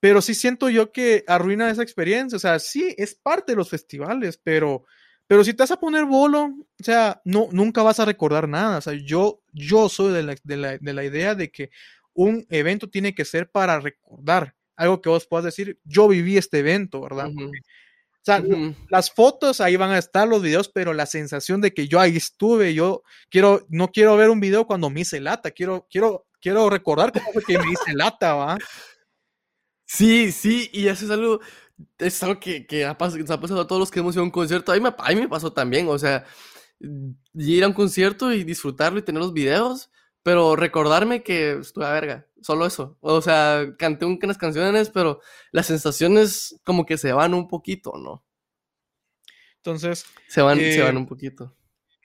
[0.00, 2.36] pero sí siento yo que arruina esa experiencia.
[2.36, 4.84] O sea, sí, es parte de los festivales, pero,
[5.28, 8.78] pero si te vas a poner bolo, o sea, no, nunca vas a recordar nada.
[8.78, 11.70] O sea, yo, yo soy de la, de la, de la idea de que
[12.14, 14.56] un evento tiene que ser para recordar.
[14.74, 17.28] Algo que vos puedas decir, yo viví este evento, ¿verdad?
[17.28, 17.50] O
[18.22, 18.42] sea,
[18.88, 22.16] las fotos ahí van a estar, los videos, pero la sensación de que yo ahí
[22.16, 26.70] estuve, yo quiero, no quiero ver un video cuando me hice lata, quiero, quiero, quiero
[26.70, 28.58] recordar cómo fue que me hice lata, ¿va?
[29.84, 31.40] Sí, sí, y eso es algo,
[31.98, 34.24] es algo que, que ha, pasado, ha pasado a todos los que hemos ido a
[34.24, 34.72] un concierto.
[34.72, 36.24] A mí, me, a mí me pasó también, o sea,
[37.34, 39.90] ir a un concierto y disfrutarlo y tener los videos,
[40.22, 42.96] pero recordarme que estuve a verga, solo eso.
[43.00, 45.20] O sea, canté unas canciones, pero
[45.52, 48.24] las sensaciones como que se van un poquito, ¿no?
[49.56, 50.06] Entonces.
[50.28, 51.56] Se van, se van eh, un poquito.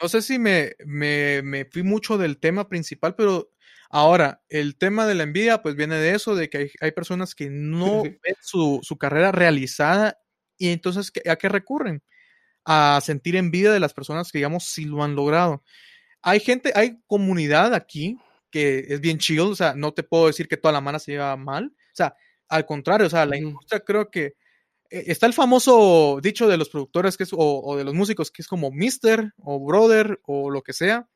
[0.02, 3.53] No sé si me, me, me, fui mucho del tema principal, pero
[3.94, 7.36] ahora, el tema de la envidia, pues viene de eso, de que hay, hay personas
[7.36, 10.20] que no ven su, su, carrera realizada
[10.58, 12.04] y entonces, ¿a qué recurren?
[12.66, 15.64] A sentir envidia de las personas que, digamos, sí lo han logrado
[16.24, 18.18] hay gente, hay comunidad aquí
[18.50, 21.12] que es bien chill, o sea, no te puedo decir que toda la mano se
[21.12, 22.16] lleva mal, o sea,
[22.48, 24.36] al contrario, o sea, la industria creo que
[24.90, 28.42] eh, está el famoso dicho de los productores que es, o, de los músicos que
[28.42, 31.08] es como mister o brother o lo que sea.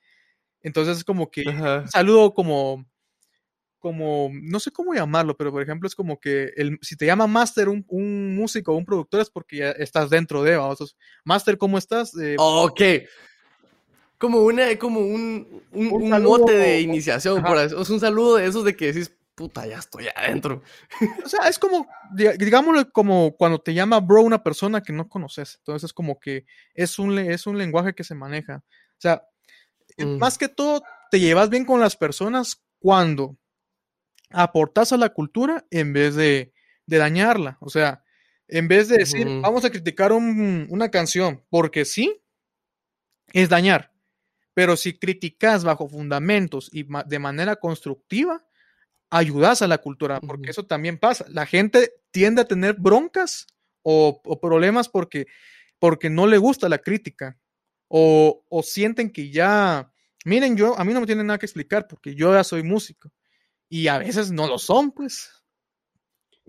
[0.62, 2.86] Entonces es como que un saludo como,
[3.80, 7.28] como, no sé cómo llamarlo, pero por ejemplo es como que el, si te llama
[7.28, 11.58] master un, un músico o un productor es porque ya estás dentro de, vamos, master,
[11.58, 12.18] ¿cómo estás?
[12.18, 12.82] Eh, ok,
[14.18, 17.82] como una, como un, un, mote de iniciación, por eso.
[17.82, 20.64] Es un saludo de esos de que decís, puta, ya estoy adentro.
[21.24, 25.58] O sea, es como, digámoslo, como cuando te llama bro una persona que no conoces.
[25.60, 28.64] Entonces es como que es un, es un lenguaje que se maneja.
[28.66, 29.24] O sea,
[30.06, 30.18] mm.
[30.18, 33.38] más que todo, te llevas bien con las personas cuando
[34.30, 36.54] aportas a la cultura en vez de,
[36.86, 37.58] de dañarla.
[37.62, 38.04] O sea,
[38.48, 42.22] en vez de decir, vamos a criticar un, una canción porque sí,
[43.34, 43.92] es dañar.
[44.54, 48.44] Pero si criticas bajo fundamentos y de manera constructiva,
[49.10, 51.26] ayudas a la cultura, porque eso también pasa.
[51.30, 53.48] La gente tiende a tener broncas
[53.84, 55.28] o, problemas porque,
[55.80, 57.38] porque no le gusta la crítica
[57.88, 59.92] o, o, sienten que ya,
[60.26, 63.12] miren, yo, a mí no me tienen nada que explicar porque yo ya soy músico
[63.70, 65.32] y a veces no lo son, pues.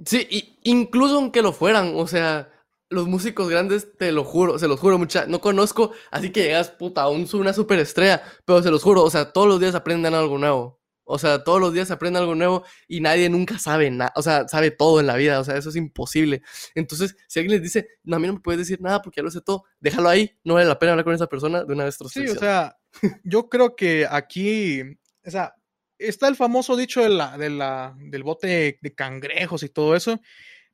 [0.04, 2.50] Sí, y incluso aunque lo fueran, o sea,
[2.90, 6.70] los músicos grandes, te lo juro, se los juro, mucha, no conozco, así que llegas,
[6.70, 10.38] puta, un, una superestrella, pero se los juro, o sea, todos los días aprenden algo
[10.38, 10.80] nuevo.
[11.10, 14.22] O sea, todos los días se aprende algo nuevo y nadie nunca sabe nada, o
[14.22, 16.42] sea, sabe todo en la vida, o sea, eso es imposible.
[16.74, 19.22] Entonces, si alguien les dice, no, a mí no me puedes decir nada porque ya
[19.22, 21.84] lo sé todo, déjalo ahí, no vale la pena hablar con esa persona de una
[21.84, 21.96] vez.
[22.10, 22.76] Sí, o sea,
[23.24, 24.82] yo creo que aquí,
[25.24, 25.54] o sea,
[25.96, 30.20] está el famoso dicho de la, de la, del bote de cangrejos y todo eso,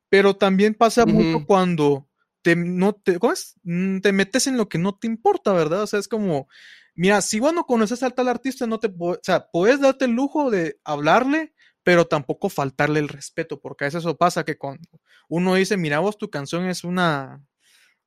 [0.09, 2.09] pero también pasa mucho cuando
[2.41, 3.17] te, no te,
[3.63, 5.83] mm, te metes en lo que no te importa, ¿verdad?
[5.83, 6.47] O sea, es como,
[6.95, 10.11] mira, si vos no conoces al tal artista, no te, o sea, puedes darte el
[10.11, 14.87] lujo de hablarle, pero tampoco faltarle el respeto, porque a veces eso pasa que cuando
[15.29, 17.45] uno dice, mira vos, tu canción es una,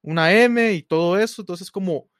[0.02, 2.10] una M y todo eso, entonces como,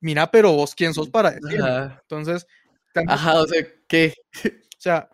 [0.00, 1.98] mira, pero vos quién sos para decirlo.
[2.00, 2.46] Entonces,
[3.06, 4.14] Ajá, o sea, ¿qué?
[4.76, 5.08] O sea,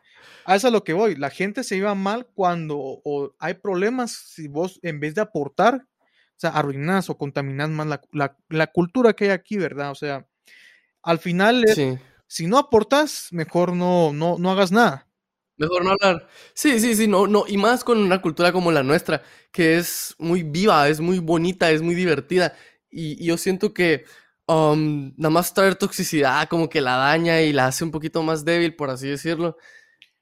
[0.45, 1.15] a eso es lo que voy.
[1.15, 3.01] La gente se iba mal cuando
[3.39, 8.67] hay problemas si vos, en vez de aportar, o sea, arruinas o contaminas más la,
[8.67, 9.93] cultura que hay aquí, ¿verdad?
[9.93, 10.27] O sea,
[11.03, 11.65] al final,
[12.27, 15.09] si no aportas, mejor no, no, no hagas nada.
[15.57, 16.29] Mejor no hablar.
[16.55, 19.23] Sí, sí, sí, no, no, y más con una cultura como la nuestra,
[19.53, 22.55] que es muy viva, es muy bonita, es muy divertida.
[22.91, 24.05] y yo siento que
[24.47, 28.45] um, nada más traer toxicidad, como que la daña y la hace un poquito más
[28.45, 29.57] débil, por así decirlo.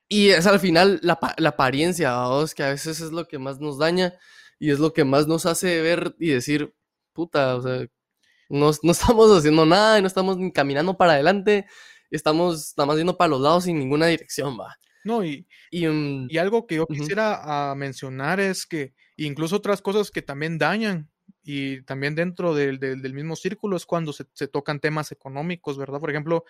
[0.09, 2.55] Y es al final la, la apariencia, ¿vos?
[2.55, 4.15] que a veces es lo que más nos daña
[4.59, 6.75] y es lo que más nos hace ver y decir,
[7.13, 7.87] puta, o sea,
[8.51, 11.67] no, no estamos haciendo nada y no estamos ni caminando para adelante,
[12.11, 14.77] estamos nada más yendo para los lados sin ninguna dirección, va.
[15.03, 19.81] No, y, y, um, y algo que yo quisiera uh, mencionar es que incluso otras
[19.81, 21.09] cosas que también dañan
[21.43, 26.01] y también dentro del, del, mismo círculo es cuando se, se, tocan temas económicos, ¿verdad?
[26.01, 26.45] Por ejemplo,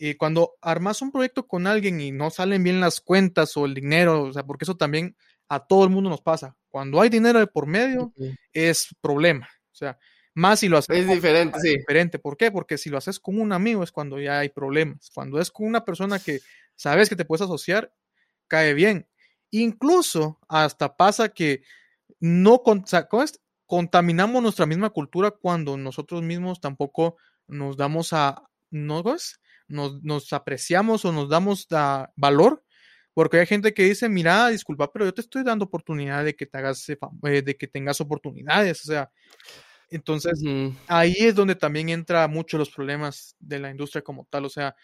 [0.00, 3.74] eh, cuando armas un proyecto con alguien y no salen bien las cuentas o el
[3.74, 5.16] dinero, o sea, porque eso también
[5.48, 6.56] a todo el mundo nos pasa.
[6.68, 8.12] Cuando hay dinero de por medio,
[8.52, 9.48] es problema.
[9.72, 9.98] O sea,
[10.38, 10.96] más si lo haces.
[10.96, 11.76] Es diferente, sí.
[11.78, 12.18] diferente.
[12.20, 12.52] ¿Por qué?
[12.52, 15.10] Porque si lo haces con un amigo es cuando ya hay problemas.
[15.12, 16.40] Cuando es con una persona que
[16.76, 17.92] sabes que te puedes asociar,
[18.46, 19.08] cae bien.
[19.50, 21.62] Incluso hasta pasa que
[22.20, 22.62] no,
[23.66, 27.16] contaminamos nuestra misma cultura cuando nosotros mismos tampoco
[27.48, 29.02] nos damos a, ¿no?
[29.66, 32.64] Nos, nos apreciamos o nos damos a valor,
[33.12, 36.46] porque hay gente que dice, mira, disculpa, pero yo te estoy dando oportunidad de que
[36.46, 39.10] te hagas, eh, de que tengas oportunidades, o sea,
[39.90, 40.40] entonces
[40.86, 44.74] ahí es donde también entra mucho los problemas de la industria como tal, o sea,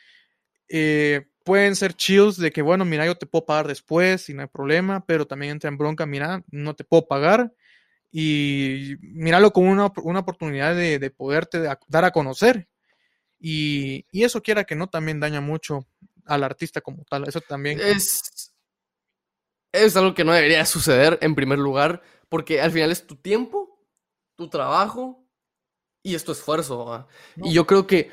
[0.68, 4.42] eh, pueden ser chills de que, bueno, mira, yo te puedo pagar después y no
[4.42, 7.52] hay problema, pero también entra en bronca, mira, no te puedo pagar
[8.16, 12.68] y míralo como una, una oportunidad de, de, poderte dar a conocer.
[13.40, 15.88] Y, y, eso quiera que no, también daña mucho
[16.24, 17.26] al artista como tal.
[17.26, 17.80] Eso también.
[17.80, 18.54] Es,
[19.72, 23.73] es algo que no debería suceder en primer lugar, porque al final es tu tiempo,
[24.36, 25.24] tu trabajo
[26.02, 27.06] y es tu esfuerzo.
[27.36, 28.10] Y yo creo que,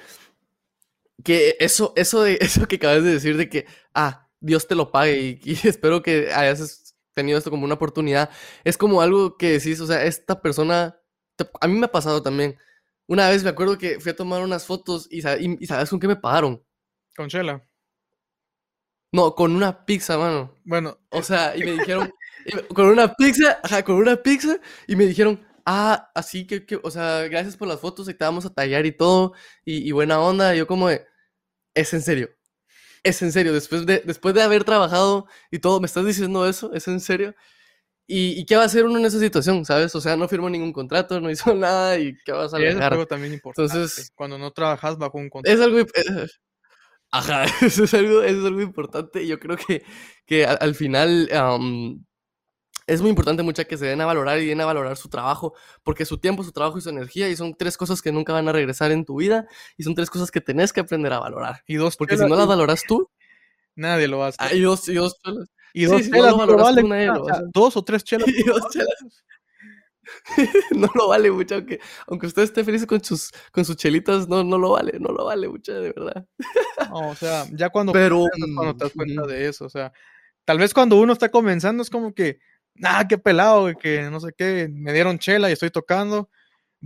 [1.24, 4.92] que eso, eso, de, eso que acabas de decir de que, ah, Dios te lo
[4.92, 8.30] pague y, y espero que hayas tenido esto como una oportunidad.
[8.64, 11.00] Es como algo que decís, o sea, esta persona,
[11.60, 12.58] a mí me ha pasado también.
[13.08, 16.08] Una vez me acuerdo que fui a tomar unas fotos y, y, ¿sabes con qué
[16.08, 16.64] me pagaron?
[17.16, 17.68] Con chela.
[19.12, 20.56] No, con una pizza, mano.
[20.64, 20.98] Bueno.
[21.10, 22.14] O sea, y me dijeron,
[22.74, 24.58] con una pizza, ajá, con una pizza,
[24.88, 28.26] y me dijeron, ah, así que, que, o sea, gracias por las fotos y te
[28.26, 29.34] vamos a tallar y todo,
[29.66, 30.56] y, y buena onda.
[30.56, 31.06] Y yo como de,
[31.74, 32.30] es en serio.
[33.04, 36.74] Es en serio, después de, después de haber trabajado y todo, ¿me estás diciendo eso?
[36.74, 37.36] ¿Es en serio?
[38.14, 39.96] ¿Y, qué va a hacer uno en esa situación, sabes?
[39.96, 42.70] O sea, no firmó ningún contrato, no hizo nada y ¿qué vas a hacer?
[42.70, 43.74] Es algo también importante.
[43.74, 45.58] Entonces, cuando no trabajas bajo un contrato.
[45.58, 45.80] Es algo...
[45.80, 46.28] Eh,
[47.12, 49.26] ajá, eso es algo, eso es algo importante.
[49.26, 49.84] Yo creo que,
[50.26, 51.30] que al, final
[52.88, 55.54] es muy importante mucha que se den a valorar y den a valorar su trabajo,
[55.84, 58.48] porque su tiempo, su trabajo y su energía, y son tres cosas que nunca van
[58.48, 61.64] a regresar en tu vida, y son tres cosas que tenés que aprender a valorar.
[61.68, 63.10] Y dos, porque si no las valoras tú,
[63.76, 64.48] nadie lo va a hacer.
[64.48, 65.20] Ah, y dos, y dos
[65.74, 66.84] Y dos chelas no, lo vale,
[67.54, 68.28] Dos o tres chelas.
[68.36, 69.24] Y dos chelas.
[70.76, 74.44] no lo vale mucho, aunque, aunque usted esté feliz con sus, con sus chelitas, no,
[74.44, 76.26] no lo vale, no lo vale mucho, de verdad.
[76.90, 78.26] no, o sea, ya cuando, Pero,
[78.56, 79.92] cuando te das cuenta de eso, o sea,
[80.46, 82.40] tal vez cuando uno está comenzando es como que,
[82.84, 86.30] ah, qué pelado, que no sé qué, me dieron chela y estoy tocando,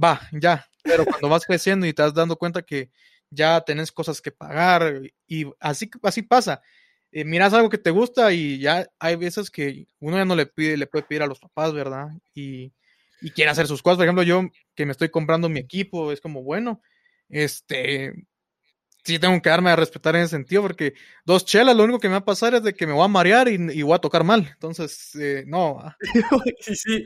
[0.01, 0.67] va, ya.
[0.83, 2.91] Pero cuando vas creciendo y te das dando cuenta que
[3.29, 6.61] ya tenés cosas que pagar y así, así pasa.
[7.11, 10.45] Eh, miras algo que te gusta y ya hay veces que uno ya no le
[10.45, 12.09] pide, le puede pedir a los papás, ¿verdad?
[12.33, 12.73] Y,
[13.21, 13.97] y quiere hacer sus cosas.
[13.97, 14.43] Por ejemplo, yo
[14.75, 16.81] que me estoy comprando mi equipo, es como, bueno,
[17.29, 18.13] este,
[19.05, 20.95] sí tengo que darme a respetar en ese sentido, porque
[21.25, 23.07] dos chelas, lo único que me va a pasar es de que me voy a
[23.07, 24.49] marear y, voy a tocar mal.
[24.51, 25.79] Entonces, eh, no.
[25.79, 25.95] Ah.
[26.59, 27.05] sí, sí.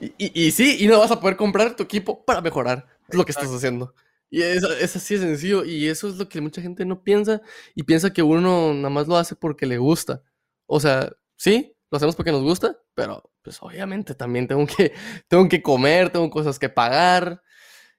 [0.00, 3.32] Y, y, sí, y no vas a poder comprar tu equipo para mejorar lo que
[3.32, 3.94] estás haciendo.
[4.30, 7.42] Y es, es, así de sencillo, y eso es lo que mucha gente no piensa,
[7.74, 10.22] y piensa que uno nada más lo hace porque le gusta.
[10.66, 14.92] O sea, sí, lo hacemos porque nos gusta, pero pues obviamente también tengo que,
[15.28, 17.42] tengo que comer, tengo cosas que pagar,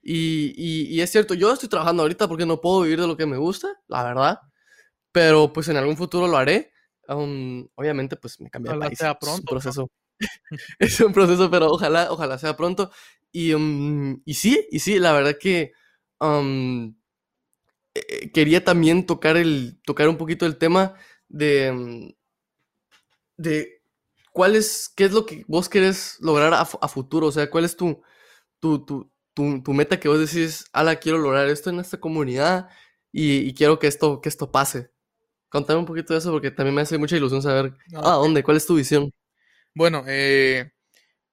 [0.05, 3.37] y, es cierto, yo estoy trabajando ahorita porque no puedo vivir de lo que me
[3.37, 4.39] gusta, la verdad.
[5.11, 6.71] Pero pues en algún futuro lo haré.
[7.07, 8.97] obviamente, pues me cambié de país.
[8.97, 9.91] Sea pronto, es un proceso.
[10.79, 12.91] es un proceso, pero ojalá, ojalá sea pronto.
[13.31, 13.53] Y,
[14.25, 15.71] y sí, y sí, la verdad que
[17.95, 20.95] eh, quería también tocar, el, tocar un poquito el tema
[21.29, 22.13] de,
[23.37, 23.81] de
[24.33, 27.27] cuál es, qué es lo que vos querés lograr a, futuro.
[27.27, 28.01] O sea, cuál es tu,
[28.59, 32.69] tu, tu tu, meta que vos decís, ala, quiero lograr esto en esta comunidad
[33.11, 34.91] y, quiero que esto, que esto pase.
[35.49, 38.43] Contame un poquito de eso porque también me hace mucha ilusión saber, ah, ¿dónde?
[38.43, 39.11] ¿Cuál es tu visión?
[39.75, 40.71] Bueno, eh,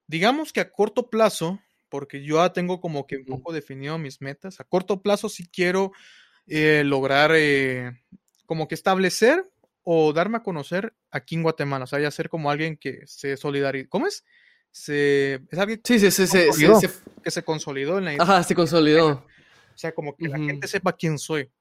[0.07, 4.21] digamos que a corto plazo, porque yo ya tengo como que un poco definido mis
[4.21, 5.91] metas, a corto plazo sí quiero
[6.47, 7.91] eh, lograr eh,
[8.45, 9.49] como que establecer
[9.83, 13.37] o darme a conocer aquí en Guatemala, o sea, ya ser como alguien que se
[13.37, 13.89] solidariza.
[13.89, 14.23] ¿Cómo es?
[14.71, 16.37] Se, es alguien sí, sí, sí,
[17.23, 19.25] que se consolidó en la Ajá, se consolidó.
[19.73, 21.51] O sea, como que la gente sepa quién soy.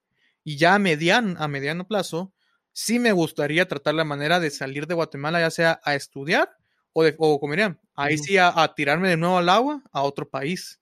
[0.45, 2.33] Y ya a mediano, a mediano plazo,
[2.73, 6.57] sí me gustaría tratar la manera de salir de Guatemala, ya sea a estudiar
[6.93, 10.29] o, de, o como dirían, ahí sí a, tirarme de nuevo al agua a otro
[10.29, 10.81] país.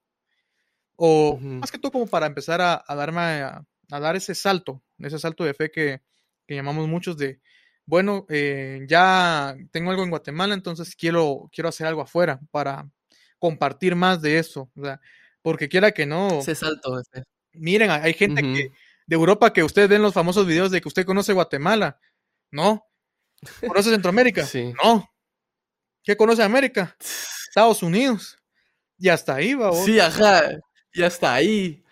[0.97, 5.45] O más que todo como para empezar a, darme a, dar ese salto, ese salto
[5.45, 6.03] de fe que,
[6.47, 7.41] que llamamos muchos de,
[7.89, 12.87] bueno, eh, ya tengo algo en Guatemala, entonces quiero, quiero hacer algo afuera para
[13.39, 14.71] compartir más de eso.
[14.77, 15.01] O sea,
[15.41, 16.43] porque quiera que no.
[16.43, 17.01] Se salto.
[17.01, 17.25] Ese.
[17.55, 18.73] Miren, hay gente que,
[19.07, 21.99] de Europa que ustedes ven los famosos videos de que usted conoce Guatemala.
[22.51, 22.87] No.
[23.67, 24.45] ¿Conoce Centroamérica?
[24.45, 24.71] Sí.
[24.85, 25.11] No.
[26.03, 26.95] ¿Qué conoce América?
[27.49, 28.37] Estados Unidos.
[28.99, 29.73] Y hasta ahí va.
[29.73, 30.43] Sí, ajá.
[30.93, 31.83] Y hasta ahí.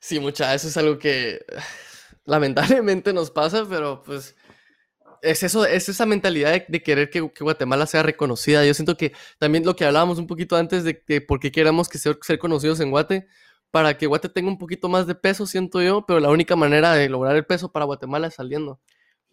[0.00, 1.46] Sí, mucha, eso es algo que
[2.24, 4.34] lamentablemente nos pasa, pero pues
[5.22, 8.64] es eso, es esa mentalidad de, querer que, Guatemala sea reconocida.
[8.64, 11.88] Yo siento que también lo que hablábamos un poquito antes de, que por qué queramos
[11.88, 13.26] que ser, ser, conocidos en Guate,
[13.70, 16.92] para que Guate tenga un poquito más de peso, siento yo, pero la única manera
[16.94, 18.80] de lograr el peso para Guatemala es saliendo.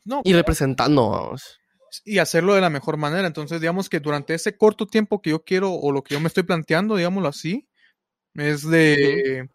[0.03, 1.35] No, y representando.
[2.03, 3.27] Y hacerlo de la mejor manera.
[3.27, 6.27] Entonces, digamos que durante ese corto tiempo que yo quiero, o lo que yo me
[6.27, 7.67] estoy planteando, digámoslo así,
[8.35, 9.49] es de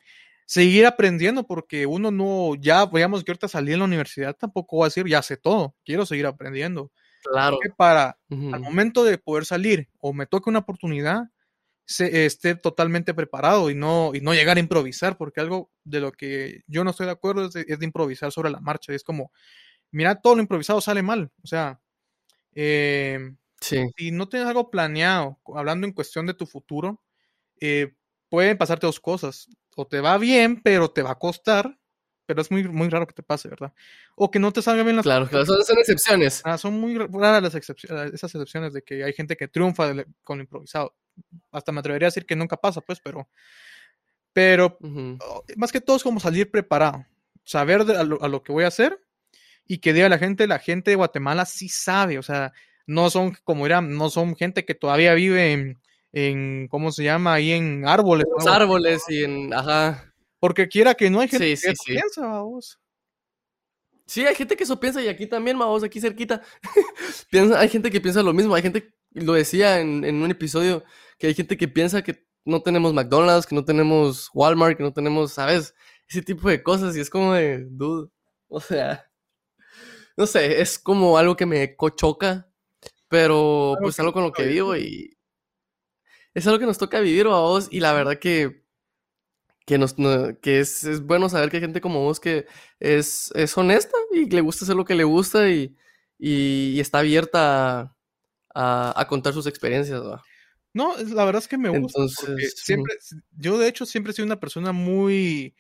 [0.50, 4.86] seguir aprendiendo porque uno no, ya, veamos que ahorita salí en la universidad, tampoco va
[4.86, 6.90] a decir, ya sé todo, quiero seguir aprendiendo.
[7.22, 7.60] Claro.
[7.76, 11.28] Para al momento de poder salir o me toque una oportunidad,
[11.84, 16.10] se, esté totalmente preparado y no, y no llegar a improvisar, porque algo de lo
[16.10, 18.92] que yo no estoy de acuerdo es de, improvisar sobre la marcha.
[18.92, 19.30] Es como,
[19.92, 21.30] mira, todo lo improvisado sale mal.
[21.44, 21.80] O sea,
[22.56, 27.00] eh, si no tienes algo planeado, hablando en cuestión de tu futuro,
[27.60, 27.94] eh,
[28.28, 29.48] pueden pasarte dos cosas
[29.80, 31.78] o te va bien, pero te va a costar,
[32.26, 33.72] pero es muy, muy raro que te pase, ¿verdad?
[34.14, 36.42] O que no te salga bien las Claro, claro son, excepciones.
[36.44, 40.38] Ah, son muy raras las excepciones, esas excepciones de que hay gente que triunfa con
[40.38, 40.94] lo improvisado.
[41.50, 43.28] Hasta me atrevería a decir que nunca pasa, pues, pero.
[44.32, 47.04] Pero oh, más que todo es como salir preparado,
[47.42, 49.02] saber a, lo, que voy a hacer
[49.66, 52.52] y que diga la gente, la gente de Guatemala sí sabe, o sea,
[52.86, 55.80] no son como eran, no son gente que todavía vive en,
[56.12, 57.34] en, ¿cómo se llama?
[57.34, 58.26] Ahí en árboles.
[58.36, 60.12] Los árboles y en, ajá.
[60.38, 62.78] Porque quiera que no hay gente que eso piensa, vamos.
[64.06, 66.42] Sí, hay gente que eso piensa y aquí también, vamos, aquí cerquita.
[67.30, 70.82] piensa, hay gente que piensa lo mismo, hay gente, lo decía en, en, un episodio,
[71.18, 74.92] que hay gente que piensa que no tenemos McDonald's, que no tenemos Walmart, que no
[74.92, 75.74] tenemos, ¿sabes?
[76.08, 78.10] Ese tipo de cosas y es como de, dude,
[78.48, 79.08] o sea,
[80.16, 82.50] no sé, es como algo que me choca,
[83.08, 85.16] pero pues algo con lo que vivo y,
[86.34, 88.64] es algo que nos toca vivir a vos y la verdad que,
[89.66, 89.94] que, nos,
[90.40, 92.46] que es, bueno saber que hay gente como vos que
[92.78, 95.76] es, es honesta y le gusta hacer lo que le gusta y,
[96.18, 97.96] y, está abierta
[98.54, 100.02] a, a, contar sus experiencias.
[100.72, 102.06] No, la verdad es que me gusta.
[102.54, 102.94] siempre,
[103.36, 105.54] yo de hecho siempre he sido una persona muy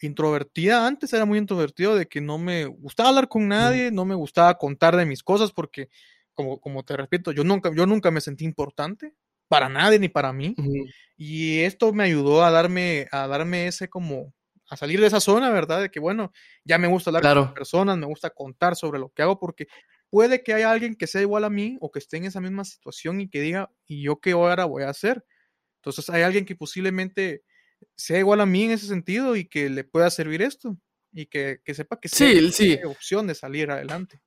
[0.00, 0.86] introvertida.
[0.86, 4.58] Antes era muy introvertido de que no me gustaba hablar con nadie, no me gustaba
[4.58, 5.88] contar de mis cosas porque,
[6.34, 9.14] como, como te repito, yo nunca, yo nunca me sentí importante
[9.48, 10.54] para nadie ni para mí.
[11.16, 14.34] Y esto me ayudó a darme, a darme ese como,
[14.68, 15.80] a salir de esa zona, ¿verdad?
[15.80, 16.32] De que, bueno,
[16.64, 17.54] ya me gusta hablar con Claro.
[17.54, 19.66] personas, me gusta contar sobre lo que hago, porque
[20.10, 22.64] puede que haya alguien que sea igual a mí o que esté en esa misma
[22.64, 25.24] situación y que diga, ¿y yo qué ahora voy a hacer?
[25.76, 27.42] Entonces hay alguien que posiblemente
[27.96, 30.76] sea igual a mí en ese sentido y que le pueda servir esto
[31.12, 32.70] y que, que sepa que sí Sí, sí.
[32.72, 34.20] hay opción de salir adelante.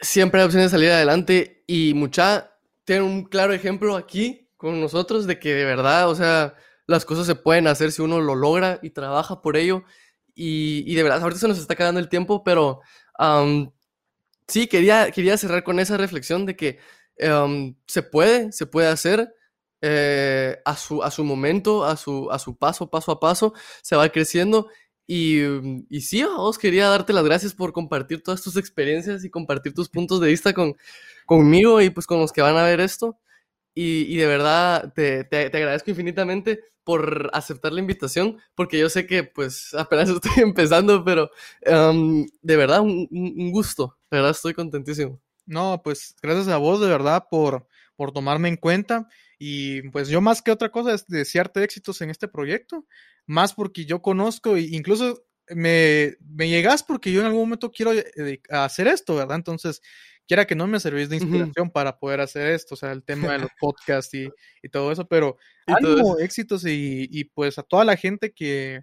[0.00, 2.55] Siempre hay opciones de salir adelante y mucha
[2.86, 6.54] tiene un claro ejemplo aquí con nosotros de que de verdad, o sea,
[6.86, 9.84] las cosas se pueden hacer si uno lo logra y trabaja por ello.
[10.34, 12.80] Y, y de verdad, ahorita se nos está acabando el tiempo, pero
[13.18, 13.72] am,
[14.48, 16.78] sí, quería, quería cerrar con esa reflexión de que
[17.20, 19.34] am, se puede, se puede hacer
[19.82, 23.96] eh, a, su, a su momento, a su, a su paso, paso a paso, se
[23.96, 24.68] va creciendo.
[25.08, 25.40] Y,
[25.90, 29.88] y sí, vos quería darte las gracias por compartir todas tus experiencias y compartir tus
[29.88, 30.76] puntos de vista con,
[31.26, 33.18] conmigo y pues con los que van a ver esto.
[33.78, 39.24] Y, de verdad te, te, agradezco infinitamente por aceptar la invitación, porque yo sé que
[39.24, 41.30] pues apenas estoy empezando, pero
[41.66, 45.20] um, de verdad un, un, gusto, de verdad estoy contentísimo.
[45.44, 47.66] No, pues gracias a vos de verdad por,
[47.96, 49.08] por tomarme en cuenta
[49.38, 52.86] y pues yo más que otra cosa es desearte éxitos en este proyecto,
[53.26, 57.92] más porque yo conozco e incluso me, me llegas porque yo en algún momento quiero
[58.50, 59.36] hacer esto, ¿verdad?
[59.36, 59.82] Entonces,
[60.26, 61.72] quiera que no me servís de inspiración uh -huh.
[61.72, 64.28] para poder hacer esto, o sea, el tema de los podcasts y,
[64.62, 68.82] y todo eso, pero ánimo, éxitos y, y, pues a toda la gente que,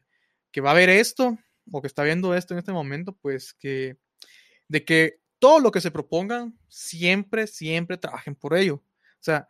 [0.52, 1.38] que va a ver esto
[1.72, 3.98] o que está viendo esto en este momento, pues que
[4.68, 8.76] de que todo lo que se propongan, siempre, siempre trabajen por ello.
[8.76, 9.48] O sea,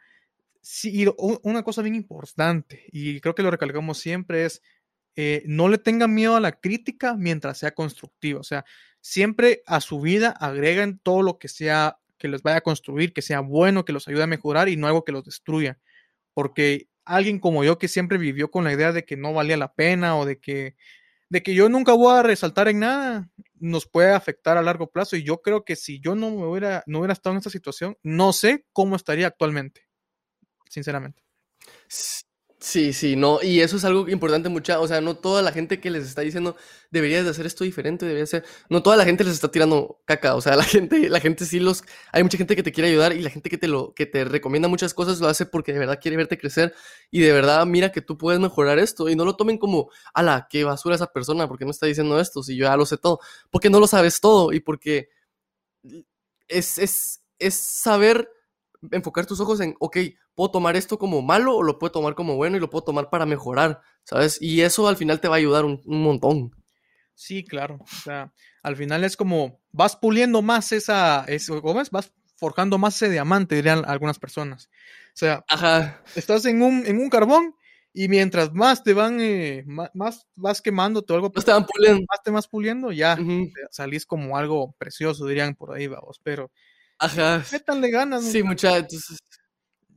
[0.62, 1.06] sí,
[1.44, 4.62] una cosa bien importante, y creo que lo recalcamos siempre, es
[5.16, 8.40] eh, no le tengan miedo a la crítica mientras sea constructiva.
[8.40, 8.66] O sea,
[9.04, 13.22] siempre a su vida agreguen todo lo que sea que les vaya a construir, que
[13.22, 15.78] sea bueno, que los ayude a mejorar y no algo que los destruya.
[16.34, 19.74] Porque alguien como yo que siempre vivió con la idea de que no valía la
[19.74, 20.78] pena o de que,
[21.30, 25.18] de que yo nunca voy a resaltar en nada, nos puede afectar a largo plazo.
[25.18, 27.98] Y yo creo que si yo no me hubiera, no hubiera estado en esta situación,
[28.04, 29.86] no sé cómo estaría actualmente,
[30.70, 31.22] sinceramente.
[32.66, 35.82] Sí, sí, no, y eso es algo importante, mucha, o sea, no toda la gente
[35.82, 36.56] que les está diciendo
[36.92, 40.34] deberías de hacer esto diferente, debería ser, no toda la gente les está tirando caca,
[40.36, 41.84] o sea, la gente, la gente sí los,
[42.14, 44.24] hay mucha gente que te quiere ayudar y la gente que te lo, que te
[44.24, 46.74] recomienda muchas cosas lo hace porque de verdad quiere verte crecer
[47.12, 50.48] y de verdad mira que tú puedes mejorar esto y no lo tomen como, ala,
[50.50, 53.20] qué basura esa persona, porque no está diciendo esto, si yo ya lo sé todo,
[53.52, 55.10] porque no lo sabes todo y porque
[56.48, 58.30] es, es, es saber
[58.92, 59.98] enfocar tus ojos en, ok,
[60.36, 63.10] puedo tomar esto como malo o lo puedo tomar como bueno y lo puedo tomar
[63.10, 64.42] para mejorar, ¿sabes?
[64.42, 66.52] Y eso al final te va a ayudar un, un montón.
[67.16, 67.80] Sí, claro.
[67.82, 71.92] O sea, al final es como vas puliendo más esa, eso, ¿cómo es?
[71.92, 74.70] Vas forjando más ese diamante, dirían algunas personas.
[75.10, 76.02] O sea, Ajá.
[76.16, 77.56] estás en un, en un carbón
[77.94, 81.66] y mientras más te van, eh, más, más, vas quemándote o algo, más te van
[81.66, 83.52] puliendo, más te vas puliendo, ya uh -huh.
[83.70, 86.52] salís como algo precioso, dirían por ahí, vamos, pero
[86.98, 87.44] Ajá.
[87.52, 88.24] métanle ganas.
[88.24, 89.20] Sí, muchachos.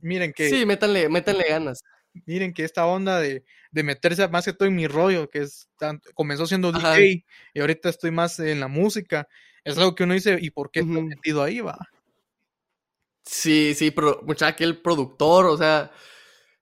[0.01, 0.49] Miren que.
[0.49, 1.83] Sí, métanle, métanle ganas.
[2.25, 5.69] Miren que esta onda de, de meterse más que todo en mi rollo, que es
[5.77, 6.95] tanto, comenzó siendo Ajá.
[6.95, 9.27] DJ y ahorita estoy más en la música,
[9.63, 10.89] es algo que uno dice, ¿y por qué uh -huh.
[10.89, 11.77] estoy metido ahí, va?
[13.25, 15.91] Sí, sí, pero muchacha, aquel productor, o sea,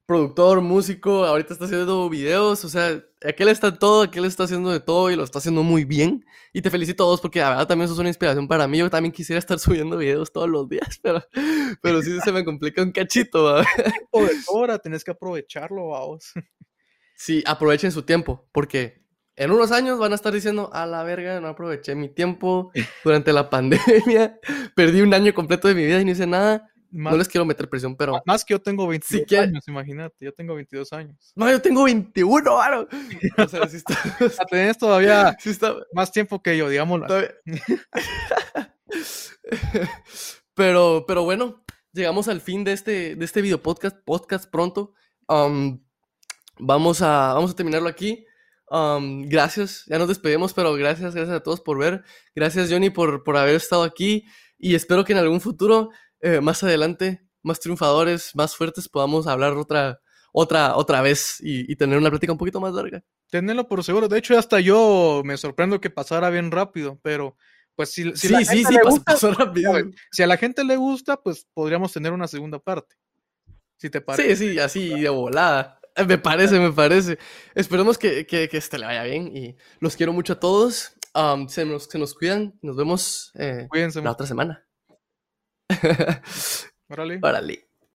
[0.05, 4.71] productor, músico, ahorita está haciendo videos, o sea, aquel está en todo, aquel está haciendo
[4.71, 6.25] de todo y lo está haciendo muy bien.
[6.53, 8.77] Y te felicito a todos porque la verdad también eso es una inspiración para mí.
[8.77, 11.23] Yo también quisiera estar subiendo videos todos los días, pero,
[11.81, 13.61] pero sí se me complica un cachito.
[14.49, 16.31] Ahora tenés que aprovecharlo, vamos.
[17.15, 19.05] Sí, aprovechen su tiempo, porque
[19.37, 22.71] en unos años van a estar diciendo, a la verga, no aproveché mi tiempo
[23.03, 24.39] durante la pandemia,
[24.75, 26.71] perdí un año completo de mi vida y no hice nada.
[26.91, 28.21] Más, no les quiero meter presión, pero.
[28.25, 30.15] Más que yo tengo 22 si años, imagínate.
[30.19, 31.33] Yo tengo 22 años.
[31.35, 32.87] No, yo tengo 21, claro.
[33.37, 33.97] O sea, si está.
[34.49, 35.75] Tenés todavía está...
[35.93, 37.07] más tiempo que yo, digámoslo.
[40.53, 44.93] pero, pero bueno, llegamos al fin de este, de este video podcast, podcast pronto.
[45.27, 45.81] Um,
[46.59, 48.25] vamos, a, vamos a terminarlo aquí.
[48.69, 52.03] Um, gracias, ya nos despedimos, pero gracias, gracias a todos por ver.
[52.35, 54.25] Gracias, Johnny, por, por haber estado aquí.
[54.57, 55.91] Y espero que en algún futuro
[56.25, 60.01] eh, más adelante, más triunfadores, más fuertes, podamos hablar otra,
[60.33, 63.03] otra, otra vez y, y, tener una plática un poquito más larga.
[63.29, 64.07] Tenerlo por seguro.
[64.07, 67.37] De hecho, hasta yo me sorprendo que pasara bien rápido, pero
[67.75, 69.73] pues si, si sí, la sí, gente sí, le gusta, pasó rápido.
[70.11, 72.95] si a la gente le gusta, pues podríamos tener una segunda parte.
[73.77, 74.35] Si te parece.
[74.35, 75.79] Sí, sí, así de volada.
[76.07, 77.19] Me parece, me parece.
[77.53, 80.95] Esperemos que, que, que este le vaya bien y los quiero mucho a todos.
[81.13, 82.57] Um, se, nos, se nos cuidan.
[82.63, 84.01] Nos vemos eh, Cuídense.
[84.01, 84.64] la otra semana.
[86.89, 87.19] Órale.
[87.21, 87.64] Órale.